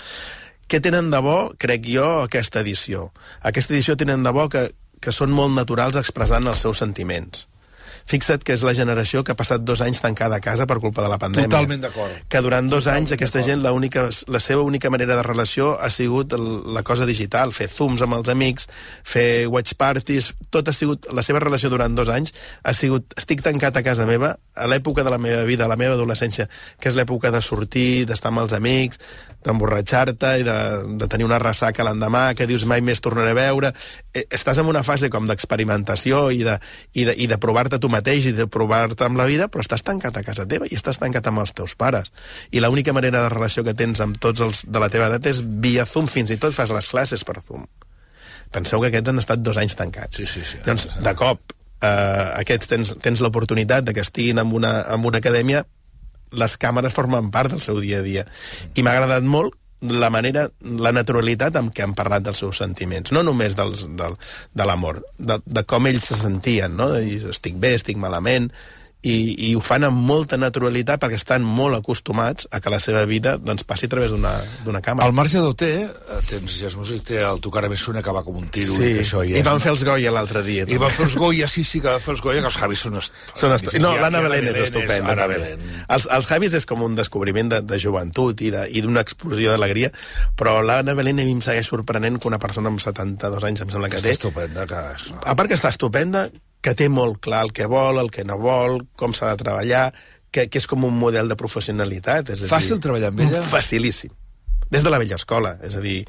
Què 0.66 0.80
tenen 0.82 1.12
de 1.12 1.20
bo, 1.22 1.36
crec 1.62 1.86
jo, 1.86 2.06
aquesta 2.26 2.62
edició? 2.64 3.10
Aquesta 3.46 3.74
edició 3.76 3.94
tenen 3.98 4.26
de 4.26 4.32
bo 4.34 4.48
que, 4.50 4.68
que 5.00 5.14
són 5.14 5.30
molt 5.34 5.54
naturals 5.54 5.98
expressant 6.00 6.48
els 6.50 6.64
seus 6.66 6.82
sentiments 6.82 7.46
Fixa't 8.06 8.44
que 8.46 8.54
és 8.54 8.62
la 8.66 8.74
generació 8.76 9.24
que 9.24 9.34
ha 9.34 9.38
passat 9.38 9.64
dos 9.66 9.82
anys 9.84 10.00
tancada 10.04 10.38
a 10.38 10.44
casa 10.44 10.66
per 10.66 10.78
culpa 10.82 11.02
de 11.04 11.10
la 11.10 11.18
pandèmia. 11.18 11.50
Totalment 11.50 11.82
d'acord. 11.82 12.22
Que 12.30 12.42
durant 12.44 12.68
dos 12.70 12.84
Totalment 12.84 13.06
anys 13.06 13.16
aquesta 13.16 13.42
gent, 13.46 13.62
la, 13.64 13.72
única, 13.76 14.06
la 14.32 14.40
seva 14.40 14.62
única 14.62 14.90
manera 14.90 15.16
de 15.18 15.24
relació 15.26 15.74
ha 15.80 15.90
sigut 15.90 16.34
la 16.36 16.84
cosa 16.86 17.06
digital, 17.08 17.54
fer 17.56 17.68
zooms 17.72 18.02
amb 18.06 18.18
els 18.18 18.30
amics, 18.32 18.68
fer 19.04 19.46
watch 19.50 19.74
parties, 19.78 20.32
tot 20.54 20.68
ha 20.68 20.74
sigut, 20.76 21.10
la 21.12 21.24
seva 21.26 21.42
relació 21.42 21.70
durant 21.72 21.94
dos 21.98 22.10
anys 22.12 22.34
ha 22.62 22.74
sigut, 22.74 23.16
estic 23.18 23.42
tancat 23.42 23.76
a 23.76 23.84
casa 23.86 24.06
meva, 24.06 24.36
a 24.56 24.66
l'època 24.70 25.04
de 25.04 25.12
la 25.12 25.18
meva 25.18 25.42
vida, 25.48 25.66
a 25.66 25.70
la 25.70 25.76
meva 25.76 25.94
adolescència, 25.98 26.48
que 26.80 26.90
és 26.90 26.98
l'època 26.98 27.32
de 27.34 27.42
sortir, 27.44 28.06
d'estar 28.08 28.32
amb 28.32 28.46
els 28.46 28.54
amics, 28.56 29.02
d'emborratxar-te 29.46 30.32
i 30.40 30.46
de, 30.46 30.56
de 30.98 31.08
tenir 31.10 31.26
una 31.28 31.38
ressaca 31.42 31.84
l'endemà, 31.86 32.28
que 32.34 32.48
dius 32.50 32.66
mai 32.66 32.82
més 32.84 33.02
tornaré 33.04 33.34
a 33.34 33.38
veure. 33.38 33.72
Eh, 34.12 34.24
estàs 34.34 34.58
en 34.62 34.70
una 34.70 34.82
fase 34.86 35.10
com 35.12 35.28
d'experimentació 35.28 36.26
i 36.34 36.42
de, 36.46 36.56
i 36.94 37.06
de, 37.08 37.14
i 37.14 37.28
de 37.30 37.38
provar-te 37.42 37.78
tu 37.82 37.90
mateix 37.96 38.28
i 38.30 38.34
de 38.36 38.46
provar-te 38.52 39.08
amb 39.08 39.18
la 39.18 39.26
vida, 39.28 39.48
però 39.52 39.64
estàs 39.64 39.84
tancat 39.86 40.20
a 40.20 40.24
casa 40.26 40.46
teva 40.48 40.68
i 40.70 40.76
estàs 40.78 41.00
tancat 41.02 41.26
amb 41.30 41.42
els 41.42 41.54
teus 41.56 41.74
pares. 41.78 42.12
I 42.52 42.62
l'única 42.62 42.94
manera 42.96 43.24
de 43.24 43.32
relació 43.32 43.64
que 43.66 43.74
tens 43.74 44.04
amb 44.04 44.20
tots 44.22 44.44
els 44.44 44.62
de 44.68 44.82
la 44.82 44.90
teva 44.92 45.10
edat 45.10 45.26
és 45.32 45.42
via 45.42 45.88
Zoom, 45.88 46.10
fins 46.12 46.30
i 46.30 46.38
tot 46.42 46.54
fas 46.56 46.72
les 46.74 46.88
classes 46.92 47.24
per 47.26 47.40
Zoom. 47.42 47.66
Penseu 48.54 48.80
que 48.80 48.92
aquests 48.92 49.10
han 49.10 49.22
estat 49.22 49.42
dos 49.42 49.58
anys 49.58 49.74
tancats. 49.78 50.20
Sí, 50.20 50.26
sí, 50.30 50.44
sí. 50.46 50.62
Doncs, 50.66 50.86
de 51.02 51.14
cop, 51.18 51.56
eh, 51.82 51.88
aquests 52.42 52.70
tens, 52.70 52.94
tens 53.02 53.22
l'oportunitat 53.24 53.88
de 53.88 53.96
que 53.96 54.04
estiguin 54.06 54.38
en 54.42 54.54
una, 54.54 54.78
en 54.94 55.04
una 55.08 55.22
acadèmia 55.22 55.64
les 56.36 56.56
càmeres 56.60 56.94
formen 56.94 57.30
part 57.34 57.52
del 57.52 57.62
seu 57.62 57.78
dia 57.82 58.00
a 58.02 58.06
dia. 58.06 58.26
I 58.74 58.82
m'ha 58.82 58.96
agradat 58.96 59.26
molt 59.26 59.54
la 59.80 60.10
manera, 60.10 60.46
la 60.62 60.92
naturalitat 60.94 61.56
amb 61.58 61.74
què 61.74 61.84
han 61.84 61.94
parlat 61.96 62.24
dels 62.24 62.40
seus 62.40 62.60
sentiments, 62.62 63.12
no 63.12 63.22
només 63.26 63.56
dels, 63.58 63.86
del, 63.98 64.16
de 64.56 64.66
l'amor, 64.68 65.02
de, 65.18 65.38
de 65.44 65.64
com 65.68 65.86
ells 65.90 66.08
se 66.10 66.18
sentien, 66.20 66.76
no? 66.76 66.90
De 66.94 67.04
dir, 67.04 67.20
estic 67.32 67.58
bé, 67.60 67.74
estic 67.76 68.00
malament, 68.00 68.50
i, 69.06 69.16
i 69.48 69.52
ho 69.54 69.62
fan 69.62 69.86
amb 69.86 70.00
molta 70.08 70.38
naturalitat 70.40 71.00
perquè 71.02 71.18
estan 71.20 71.44
molt 71.46 71.78
acostumats 71.78 72.48
a 72.50 72.60
que 72.62 72.72
la 72.72 72.80
seva 72.82 73.04
vida 73.06 73.36
doncs, 73.38 73.62
passi 73.68 73.86
a 73.86 73.92
través 73.92 74.12
d'una 74.12 74.82
càmera. 74.82 75.06
Al 75.06 75.14
marge 75.14 75.42
d'OT, 75.42 75.62
eh, 75.66 76.20
tens 76.30 76.56
Jazz 76.58 76.78
Music, 76.78 77.04
té 77.06 77.20
el 77.22 77.40
Tocar 77.44 77.64
a 77.66 77.70
Messuna 77.70 78.02
que 78.02 78.14
va 78.14 78.24
com 78.26 78.40
un 78.40 78.48
tiro. 78.52 78.74
Sí, 78.74 78.90
i, 78.96 79.04
això 79.04 79.22
ja 79.26 79.38
i 79.38 79.44
van 79.46 79.62
fer 79.62 79.72
els 79.74 79.84
Goya 79.86 80.14
l'altre 80.14 80.42
dia. 80.46 80.66
I 80.66 80.80
van 80.82 80.94
fer 80.94 81.06
els 81.06 81.16
Goya, 81.18 81.48
sí, 81.50 81.62
sí, 81.66 81.80
que 81.84 81.92
van 81.92 82.02
fer 82.02 82.16
els 82.16 82.24
Goya, 82.24 82.42
que 82.42 82.50
els 82.50 82.58
Javis 82.58 82.82
són... 82.86 82.98
Est... 83.02 83.20
són 83.34 83.54
est... 83.54 83.70
No, 83.82 83.92
l'Anna 84.00 84.22
Belén 84.24 84.50
és 84.52 84.62
estupenda. 84.66 85.14
Anna 85.14 85.28
Belén. 85.30 85.62
Els, 85.86 86.08
els 86.18 86.30
Javis 86.30 86.56
és 86.58 86.66
com 86.66 86.82
un 86.86 86.98
descobriment 86.98 87.52
de, 87.54 87.62
de 87.66 87.80
joventut 87.82 88.42
i 88.42 88.50
d'una 88.82 89.04
explosió 89.06 89.54
d'alegria, 89.54 89.92
però 90.38 90.58
l'Anna 90.66 90.96
Belén 90.98 91.22
a 91.22 91.28
mi 91.28 91.36
em 91.36 91.44
segueix 91.44 91.70
sorprenent 91.70 92.18
que 92.18 92.30
una 92.30 92.42
persona 92.42 92.72
amb 92.72 92.82
72 92.82 93.46
anys, 93.46 93.62
em 93.62 93.72
sembla 93.76 93.92
que, 93.92 94.00
que 94.00 94.10
té... 94.10 94.16
estupenda. 94.18 94.66
Que... 94.66 94.82
A 95.22 95.38
part 95.38 95.52
que 95.52 95.58
està 95.58 95.70
estupenda, 95.74 96.26
que 96.66 96.74
té 96.74 96.88
molt 96.90 97.20
clar 97.22 97.44
el 97.46 97.52
que 97.54 97.68
vol, 97.70 98.00
el 98.02 98.10
que 98.10 98.24
no 98.26 98.40
vol, 98.42 98.80
com 98.98 99.14
s'ha 99.14 99.30
de 99.36 99.42
treballar, 99.44 99.84
que, 100.34 100.48
que 100.50 100.58
és 100.58 100.66
com 100.66 100.82
un 100.88 100.96
model 100.98 101.30
de 101.30 101.36
professionalitat. 101.38 102.32
És 102.34 102.42
Fàcil 102.50 102.80
dir, 102.80 102.82
treballar 102.88 103.12
amb 103.14 103.22
ella? 103.22 103.44
Facilíssim. 103.46 104.10
des 104.66 104.82
de 104.82 104.90
la 104.90 104.98
vella 104.98 105.14
escola, 105.14 105.52
és 105.62 105.76
a 105.78 105.80
dir, 105.84 106.00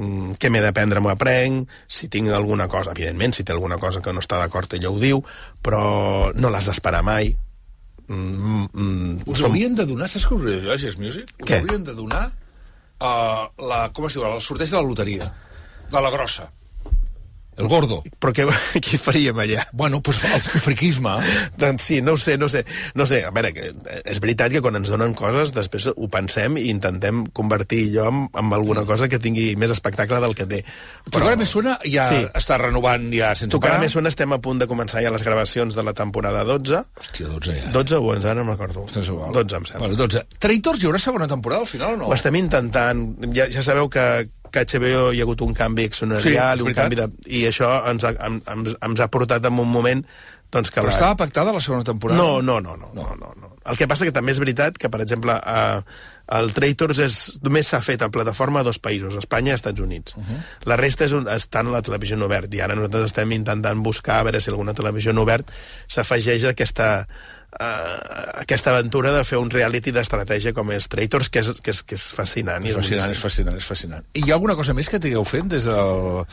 mm, 0.00 0.38
què 0.40 0.48
m'he 0.48 0.62
d'aprendre 0.64 1.02
m'ho 1.04 1.10
aprenc, 1.12 1.68
si 1.86 2.08
tinc 2.08 2.30
alguna 2.32 2.64
cosa, 2.72 2.94
evidentment, 2.96 3.34
si 3.36 3.44
té 3.44 3.52
alguna 3.52 3.76
cosa 3.76 4.00
que 4.00 4.14
no 4.16 4.22
està 4.24 4.38
d'acord 4.40 4.72
ella 4.72 4.88
ho 4.88 4.96
diu, 4.98 5.20
però 5.60 6.32
no 6.34 6.48
l'has 6.48 6.64
d'esperar 6.70 7.02
mai. 7.04 7.34
Mm, 8.08 8.64
mm, 8.72 9.22
Us 9.26 9.38
som- 9.38 9.50
haurien 9.52 9.76
de 9.76 9.84
donar, 9.86 10.08
saps 10.08 10.26
què 10.26 10.34
us 10.34 10.80
Jazz 10.82 10.96
Music? 10.96 11.28
Us 11.38 11.46
Què? 11.46 11.60
haurien 11.60 11.84
de 11.84 11.92
donar 11.94 12.32
uh, 12.32 13.44
la, 13.68 13.90
com 13.92 14.06
es 14.08 14.16
diu, 14.16 14.24
el 14.24 14.40
sorteig 14.40 14.70
de 14.72 14.76
la 14.80 14.82
loteria, 14.82 15.28
de 15.92 16.00
la 16.00 16.10
grossa. 16.10 16.48
El 17.60 17.68
gordo. 17.68 18.00
Però 18.20 18.32
què, 18.36 18.46
què 18.84 18.98
faríem 19.00 19.38
allà? 19.42 19.66
Bueno, 19.72 20.00
pues 20.00 20.22
el 20.24 20.40
friquisme. 20.40 21.12
Doncs 21.60 21.82
sí, 21.90 22.00
no 22.02 22.14
ho 22.16 22.20
sé, 22.20 22.36
no 22.40 22.46
ho 22.46 22.52
sé. 22.52 22.64
No 22.94 23.04
ho 23.04 23.06
sé, 23.10 23.22
a 23.24 23.30
veure, 23.34 23.52
que 23.56 23.70
és 24.04 24.20
veritat 24.22 24.52
que 24.54 24.62
quan 24.64 24.76
ens 24.80 24.88
donen 24.92 25.14
coses, 25.18 25.52
després 25.56 25.90
ho 25.92 26.08
pensem 26.12 26.56
i 26.60 26.68
intentem 26.72 27.24
convertir 27.36 27.82
allò 27.90 28.08
en, 28.10 28.22
en 28.40 28.52
alguna 28.56 28.84
cosa 28.88 29.08
que 29.08 29.18
tingui 29.22 29.54
més 29.60 29.70
espectacle 29.74 30.20
del 30.24 30.34
que 30.38 30.46
té. 30.50 30.62
Però 31.10 31.26
ara 31.28 31.36
més 31.40 31.52
suena, 31.52 31.78
ja 31.84 32.08
Sí. 32.10 32.22
està 32.34 32.56
renovant 32.58 33.10
ja 33.14 33.34
sense 33.34 33.52
Tu 33.52 33.60
que 33.60 33.68
ara 33.68 33.76
parar. 33.76 33.84
més 33.86 33.92
sona 33.94 34.08
estem 34.10 34.32
a 34.32 34.40
punt 34.42 34.58
de 34.62 34.66
començar 34.70 35.02
ja 35.04 35.10
les 35.14 35.22
gravacions 35.26 35.76
de 35.76 35.82
la 35.86 35.92
temporada 35.94 36.42
12. 36.48 36.80
Hòstia, 37.00 37.28
12 37.30 37.54
ja. 37.60 37.70
12 37.76 37.96
o 38.00 38.08
11, 38.16 38.26
ara 38.30 38.40
no 38.40 38.48
me'n 38.48 38.56
recordo. 38.58 38.86
És 38.90 39.06
igual. 39.12 39.32
12, 39.36 39.56
em 39.60 39.66
sembla. 39.68 39.86
Bueno, 39.86 39.96
12. 40.00 40.24
Traitors, 40.40 40.82
hi 40.82 40.88
haurà 40.88 40.98
segona 41.02 41.28
temporada 41.30 41.62
al 41.62 41.70
final 41.70 41.94
o 41.94 42.00
no? 42.00 42.08
Ho 42.10 42.14
estem 42.16 42.36
intentant. 42.40 43.04
Ja, 43.36 43.46
ja 43.52 43.62
sabeu 43.66 43.88
que, 43.92 44.04
que 44.52 44.62
a 44.62 44.66
HBO 44.68 45.10
hi 45.14 45.22
ha 45.22 45.26
hagut 45.26 45.44
un 45.46 45.54
canvi 45.56 45.86
Sí, 45.86 45.92
accionarial, 45.94 46.60
és 46.60 46.66
un 46.66 46.76
canvi 46.76 46.98
de... 47.00 47.08
I 47.30 47.46
això 47.50 47.70
ens 47.90 48.04
ha, 48.06 48.12
ens, 48.26 48.76
ens 48.76 49.00
ha 49.00 49.08
portat 49.12 49.46
en 49.48 49.58
un 49.62 49.70
moment 49.70 50.04
doncs, 50.50 50.70
que 50.70 50.82
Però 50.82 50.90
la... 50.90 50.96
estava 50.96 51.16
pactada 51.16 51.54
la 51.54 51.62
segona 51.62 51.86
temporada? 51.86 52.18
No, 52.18 52.40
no, 52.42 52.58
no, 52.60 52.76
no, 52.76 52.92
no, 52.94 53.14
no, 53.16 53.34
no. 53.38 53.52
El 53.70 53.78
que 53.78 53.86
passa 53.86 54.08
que 54.08 54.14
també 54.14 54.34
és 54.34 54.40
veritat 54.42 54.78
que, 54.80 54.90
per 54.90 55.02
exemple, 55.04 55.36
eh, 55.36 55.82
el 56.38 56.52
Traitors 56.54 57.00
és, 57.02 57.16
només 57.42 57.68
s'ha 57.70 57.80
fet 57.82 58.02
en 58.06 58.12
plataforma 58.14 58.62
a 58.62 58.66
dos 58.66 58.78
països, 58.82 59.16
Espanya 59.18 59.54
i 59.54 59.58
Estats 59.58 59.82
Units. 59.82 60.14
Uh 60.16 60.22
-huh. 60.22 60.38
La 60.70 60.76
resta 60.76 61.04
és 61.04 61.12
està 61.12 61.60
en 61.60 61.72
la 61.72 61.82
televisió 61.82 62.16
en 62.16 62.22
obert, 62.22 62.52
i 62.54 62.60
ara 62.60 62.74
nosaltres 62.74 63.10
estem 63.10 63.32
intentant 63.32 63.82
buscar 63.82 64.20
a 64.20 64.22
veure 64.22 64.40
si 64.40 64.50
alguna 64.50 64.74
televisió 64.74 65.10
en 65.10 65.18
obert 65.18 65.50
s'afegeix 65.88 66.44
a 66.44 66.50
aquesta, 66.50 67.06
uh, 67.60 68.40
aquesta 68.40 68.70
aventura 68.70 69.12
de 69.12 69.24
fer 69.24 69.38
un 69.38 69.50
reality 69.50 69.90
d'estratègia 69.90 70.52
com 70.52 70.70
és 70.70 70.88
Traitors, 70.88 71.28
que 71.28 71.40
és, 71.40 71.60
que 71.60 71.70
és, 71.70 71.82
que 71.82 71.94
és 71.94 72.12
fascinant. 72.12 72.66
És 72.66 72.74
fascinant, 72.74 73.10
és 73.10 73.18
fascinant, 73.18 73.56
és 73.56 73.64
fascinant. 73.64 74.04
I 74.14 74.24
hi 74.24 74.30
ha 74.30 74.34
alguna 74.34 74.56
cosa 74.56 74.74
més 74.74 74.88
que 74.88 74.96
estigueu 74.96 75.24
fent 75.24 75.48
des 75.48 75.64
del... 75.64 76.24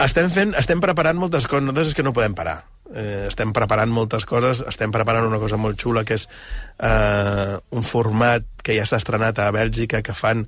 Estem, 0.00 0.30
fent, 0.30 0.54
estem 0.56 0.80
preparant 0.80 1.16
moltes 1.16 1.46
coses, 1.46 1.62
nosaltres 1.62 1.88
és 1.88 1.94
que 1.94 2.02
no 2.02 2.12
podem 2.12 2.34
parar. 2.34 2.64
Eh, 2.90 3.26
estem 3.28 3.54
preparant 3.54 3.90
moltes 3.94 4.26
coses, 4.26 4.64
estem 4.66 4.90
preparant 4.90 5.28
una 5.28 5.38
cosa 5.38 5.58
molt 5.60 5.78
xula, 5.80 6.04
que 6.04 6.18
és 6.18 6.26
eh, 6.82 7.56
un 7.70 7.86
format 7.86 8.46
que 8.64 8.76
ja 8.76 8.86
s'ha 8.86 9.00
estrenat 9.02 9.38
a 9.38 9.50
Bèlgica, 9.54 10.02
que 10.02 10.16
fan... 10.16 10.46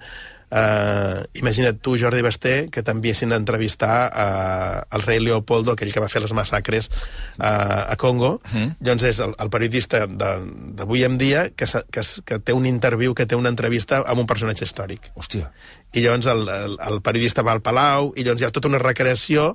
Eh, 0.53 1.21
imagina't 1.41 1.79
tu, 1.81 1.95
Jordi 1.97 2.21
Basté, 2.21 2.67
que 2.69 2.83
t'enviessin 2.85 3.33
a 3.33 3.39
entrevistar 3.41 3.95
eh, 4.13 4.83
el 4.93 5.05
rei 5.07 5.23
Leopoldo, 5.23 5.73
aquell 5.73 5.95
que 5.95 6.03
va 6.03 6.11
fer 6.13 6.21
les 6.21 6.35
massacres 6.37 6.91
eh, 6.93 7.47
a 7.47 7.97
Congo. 7.97 8.35
Mm. 8.53 8.75
Doncs 8.85 9.07
és 9.09 9.23
el, 9.25 9.33
el 9.41 9.53
periodista 9.55 10.03
d'avui 10.05 11.07
en 11.09 11.17
dia 11.17 11.47
que, 11.57 11.65
que, 11.65 12.05
que 12.05 12.41
té 12.45 12.53
un 12.53 12.69
interviu, 12.69 13.17
que 13.17 13.25
té 13.25 13.39
una 13.39 13.49
entrevista 13.49 14.03
amb 14.05 14.27
un 14.27 14.29
personatge 14.29 14.69
històric 14.69 15.09
Hòstia. 15.17 15.49
i 15.95 16.05
llavors 16.05 16.29
el, 16.29 16.45
el, 16.49 16.77
el 16.91 17.01
periodista 17.01 17.41
va 17.41 17.57
al 17.57 17.65
Palau 17.65 18.13
i 18.13 18.21
llavors 18.21 18.45
hi 18.45 18.51
ha 18.51 18.53
tota 18.53 18.69
una 18.69 18.83
recreació 18.83 19.55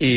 i 0.00 0.10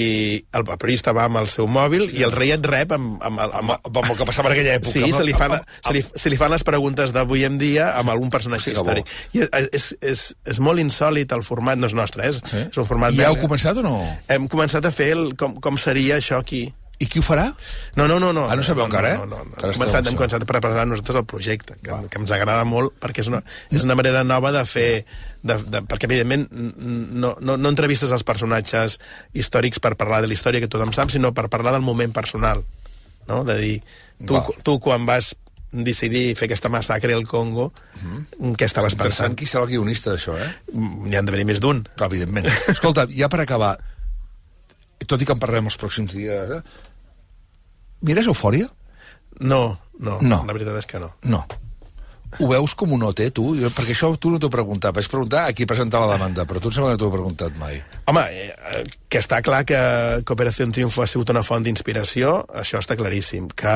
el 0.55 0.63
periodista 0.79 1.11
va 1.11 1.25
amb 1.27 1.41
el 1.41 1.49
seu 1.51 1.67
mòbil 1.67 2.05
sí. 2.07 2.17
i 2.21 2.23
el 2.23 2.31
rei 2.31 2.53
et 2.55 2.63
rep 2.63 2.93
amb, 2.95 3.17
amb, 3.19 3.39
amb, 3.43 3.55
amb, 3.59 3.71
Amb, 3.93 4.11
el 4.13 4.17
que 4.17 4.27
passava 4.29 4.47
en 4.49 4.55
aquella 4.55 4.77
època. 4.79 4.93
Sí, 4.95 5.03
se 5.11 5.23
li, 5.27 5.33
fan, 5.35 5.57
amb- 5.57 5.73
se, 5.83 5.93
li, 5.93 6.03
se 6.23 6.31
li 6.31 6.37
fan 6.39 6.51
les 6.55 6.63
preguntes 6.63 7.11
d'avui 7.15 7.43
en 7.43 7.57
dia 7.59 7.89
amb 7.99 8.09
algun 8.13 8.31
personatge 8.31 8.71
bo. 8.73 8.79
històric. 8.81 9.11
I 9.35 9.43
és, 9.43 9.49
és, 9.73 9.89
és, 10.13 10.21
és 10.55 10.59
molt 10.63 10.79
insòlid 10.79 11.31
el 11.35 11.43
format, 11.43 11.77
no 11.77 11.87
és 11.91 11.93
nostre, 11.97 12.29
és, 12.31 12.39
Sí? 12.47 12.63
és 12.69 12.77
un 12.79 12.87
format... 12.87 13.11
I 13.11 13.21
ja 13.25 13.27
heu 13.33 13.37
començat 13.41 13.77
o 13.79 13.83
no? 13.83 13.97
Hem 14.31 14.47
començat 14.47 14.85
a 14.87 14.91
fer 14.95 15.11
el, 15.17 15.33
com, 15.35 15.59
com 15.59 15.77
seria 15.77 16.17
això 16.21 16.39
aquí. 16.39 16.63
I 17.03 17.07
qui 17.09 17.19
ho 17.19 17.23
farà? 17.25 17.49
No, 17.97 18.05
no, 18.07 18.19
no. 18.21 18.29
no 18.31 18.45
Ah, 18.47 18.55
no 18.55 18.63
sabeu 18.63 18.85
encara, 18.85 19.15
eh? 19.15 19.17
No, 19.17 19.25
no, 19.25 19.41
no. 19.43 19.57
Hem, 19.59 19.73
començat, 19.75 20.05
hem 20.05 20.13
en 20.13 20.17
començat 20.21 20.43
a 20.45 20.47
preparar 20.47 20.85
nosaltres 20.87 21.17
el 21.19 21.25
projecte, 21.27 21.75
que, 21.83 21.97
que 22.07 22.21
ens 22.21 22.31
agrada 22.31 22.63
molt, 22.69 22.93
perquè 23.01 23.25
és 23.25 23.27
una, 23.33 23.41
és 23.73 23.83
una 23.83 23.97
manera 23.99 24.23
nova 24.23 24.53
de 24.55 24.63
fer... 24.69 24.89
De, 25.43 25.57
de, 25.59 25.81
perquè, 25.83 26.07
evidentment, 26.07 26.45
no, 26.53 27.33
no, 27.43 27.57
no 27.59 27.69
entrevistes 27.69 28.11
els 28.15 28.23
personatges 28.23 28.95
històrics 29.35 29.81
per 29.83 29.93
parlar 29.99 30.21
de 30.23 30.29
la 30.31 30.37
història 30.37 30.61
que 30.63 30.69
tothom 30.71 30.93
sap, 30.95 31.11
sinó 31.11 31.33
per 31.35 31.49
parlar 31.51 31.73
del 31.75 31.83
moment 31.83 32.13
personal. 32.15 32.61
No? 33.27 33.41
De 33.43 33.57
dir, 33.59 33.73
tu, 34.27 34.39
tu 34.63 34.77
quan 34.83 35.03
vas 35.05 35.33
decidir 35.73 36.35
fer 36.37 36.45
aquesta 36.47 36.69
massacre 36.69 37.15
al 37.17 37.25
Congo, 37.27 37.71
què 38.55 38.67
estaves 38.69 38.95
pensant? 38.95 39.35
qui 39.35 39.47
serà 39.49 39.65
el 39.65 39.71
guionista 39.73 40.13
d'això, 40.13 40.35
eh? 40.37 40.47
N'hi 40.77 41.17
han 41.17 41.25
d'haver 41.27 41.43
més 41.49 41.59
d'un. 41.63 41.81
Evidentment. 42.07 42.47
Escolta, 42.75 43.07
ja 43.11 43.27
per 43.33 43.41
acabar, 43.43 43.73
tot 45.03 45.19
i 45.19 45.25
que 45.27 45.33
en 45.35 45.41
parlem 45.41 45.67
els 45.71 45.79
pròxims 45.81 46.13
dies, 46.15 46.55
eh? 46.59 46.61
Mires 48.07 48.27
Eufòria? 48.31 48.69
No, 49.39 49.79
no, 49.99 50.19
No. 50.21 50.43
la 50.45 50.53
veritat 50.55 50.77
és 50.79 50.85
que 50.87 50.99
no. 51.01 51.09
No. 51.25 51.43
Ho 52.39 52.47
veus 52.49 52.73
com 52.73 52.91
un 52.95 53.03
OT, 53.05 53.27
tu? 53.35 53.51
Perquè 53.75 53.93
això 53.93 54.09
tu 54.17 54.31
no 54.33 54.39
t'ho 54.41 54.47
he 54.49 54.53
preguntat. 54.53 54.95
Vaig 54.95 55.07
preguntar 55.11 55.43
a 55.49 55.53
qui 55.53 55.67
presenta 55.69 55.99
la 56.01 56.07
demanda, 56.15 56.45
però 56.49 56.59
tu 56.59 56.69
em 56.71 56.73
sembla 56.73 56.91
que 56.91 56.97
no 56.97 57.01
t'ho 57.03 57.09
he 57.11 57.13
preguntat 57.17 57.57
mai. 57.61 57.81
Home, 58.09 58.23
eh, 58.31 58.83
que 59.07 59.19
està 59.21 59.41
clar 59.45 59.61
que, 59.69 59.77
que 60.25 60.33
Operació 60.33 60.65
Triunfo 60.73 61.03
ha 61.03 61.07
sigut 61.07 61.29
una 61.29 61.43
font 61.45 61.63
d'inspiració, 61.65 62.33
això 62.57 62.79
està 62.81 62.97
claríssim. 62.97 63.49
Que 63.53 63.73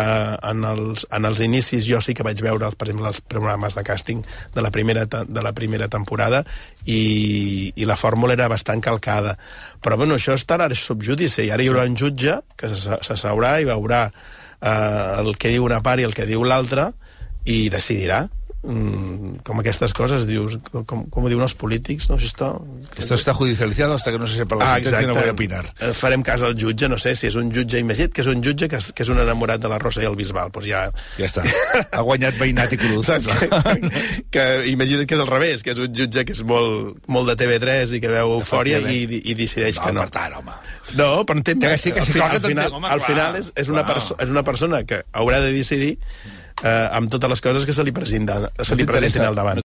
en 0.49 0.63
els, 0.65 1.05
en 1.13 1.27
els 1.29 1.41
inicis 1.45 1.85
jo 1.85 2.01
sí 2.01 2.15
que 2.17 2.25
vaig 2.25 2.41
veure, 2.41 2.71
per 2.73 2.87
exemple, 2.89 3.11
els 3.13 3.21
programes 3.21 3.77
de 3.77 3.83
càsting 3.85 4.23
de 4.55 4.63
la 4.65 4.71
primera, 4.73 5.05
de 5.05 5.43
la 5.45 5.53
primera 5.53 5.87
temporada 5.87 6.41
i, 6.85 7.71
i 7.75 7.85
la 7.85 7.97
fórmula 7.99 8.33
era 8.33 8.47
bastant 8.49 8.81
calcada. 8.81 9.35
Però, 9.83 9.97
bueno, 9.99 10.15
això 10.17 10.33
estarà 10.37 10.65
ara 10.69 10.75
sub 10.75 11.03
judici, 11.05 11.45
i 11.45 11.51
ara 11.53 11.63
hi 11.63 11.69
haurà 11.69 11.85
un 11.85 11.95
jutge 11.99 12.39
que 12.57 12.69
se- 12.73 12.99
s'asseurà 13.05 13.57
i 13.61 13.67
veurà 13.69 14.07
eh, 14.09 15.21
el 15.21 15.35
que 15.37 15.53
diu 15.53 15.65
una 15.67 15.81
part 15.85 16.01
i 16.01 16.07
el 16.07 16.15
que 16.17 16.25
diu 16.25 16.43
l'altra 16.47 16.89
i 17.45 17.67
decidirà 17.71 18.25
mm, 18.67 19.37
com 19.47 19.61
aquestes 19.61 19.93
coses, 19.95 20.25
dius, 20.27 20.57
com, 20.85 21.05
com 21.09 21.25
ho 21.25 21.29
diuen 21.31 21.45
els 21.45 21.55
polítics, 21.57 22.09
no? 22.11 22.19
Si 22.19 22.27
esto, 22.29 22.49
Esto 22.97 23.15
está 23.15 23.33
judicializado 23.33 23.93
hasta 23.95 24.11
que 24.11 24.19
no 24.19 24.27
se 24.27 24.35
sepa 24.37 24.55
la 24.55 24.65
Ah, 24.67 24.75
sentencia, 24.75 25.07
no 25.07 25.15
voy 25.15 25.29
a 25.29 25.31
opinar. 25.31 25.65
Eh, 25.79 25.93
Farem 25.93 26.23
cas 26.23 26.43
al 26.43 26.55
jutge, 26.59 26.89
no 26.89 26.97
sé 26.99 27.15
si 27.15 27.27
és 27.31 27.35
un 27.39 27.51
jutge 27.53 27.79
imagina't 27.79 28.13
que 28.13 28.21
és 28.21 28.27
un 28.27 28.43
jutge 28.43 28.67
que 28.69 28.77
és, 28.81 28.91
que 28.93 29.03
és 29.05 29.09
un 29.09 29.19
enamorat 29.23 29.61
de 29.63 29.71
la 29.71 29.79
Rosa 29.79 30.03
i 30.03 30.09
el 30.09 30.15
Bisbal, 30.19 30.51
doncs 30.51 30.67
ja... 30.67 30.85
Ja 31.17 31.25
està. 31.29 31.43
Ha 31.91 32.01
guanyat 32.05 32.37
Veïnat 32.39 32.73
i 32.73 32.79
Cruz. 32.81 33.07
Saps? 33.07 33.27
Que, 33.27 33.91
que 34.31 34.45
imagina't 34.73 35.07
que 35.07 35.15
és 35.15 35.21
al 35.23 35.29
revés, 35.31 35.63
que 35.63 35.71
és 35.75 35.79
un 35.79 35.93
jutge 35.95 36.25
que 36.27 36.35
és 36.35 36.43
molt, 36.47 36.99
molt 37.07 37.31
de 37.31 37.37
TV3 37.39 37.95
i 37.97 38.01
que 38.03 38.11
veu 38.11 38.35
eufòria 38.37 38.81
i, 38.91 39.03
i 39.05 39.37
decideix 39.37 39.79
que 39.79 39.91
No, 39.93 40.01
no. 40.01 40.07
per 40.07 40.13
tant, 40.17 40.33
home. 40.41 40.57
No, 40.99 41.09
però 41.27 41.39
entenc... 41.39 41.63
Que 41.63 41.77
sí, 41.77 41.91
que 41.91 42.01
al, 42.03 42.07
final, 42.07 42.39
que 42.41 42.91
al 42.91 43.01
final, 43.01 43.37
és, 43.39 43.51
és, 43.55 43.67
una 43.71 43.85
perso 43.87 44.15
és 44.19 44.29
una 44.31 44.43
persona 44.43 44.83
que 44.87 45.01
haurà 45.13 45.39
de 45.43 45.53
decidir 45.55 45.97
eh, 46.63 46.87
amb 46.91 47.11
totes 47.11 47.35
les 47.35 47.43
coses 47.43 47.65
que 47.65 47.75
se 47.75 47.85
li 47.85 47.93
presentin, 47.95 48.49
se 48.61 48.77
li 48.77 48.87
presentin 48.89 49.27
al 49.27 49.37
davant. 49.37 49.63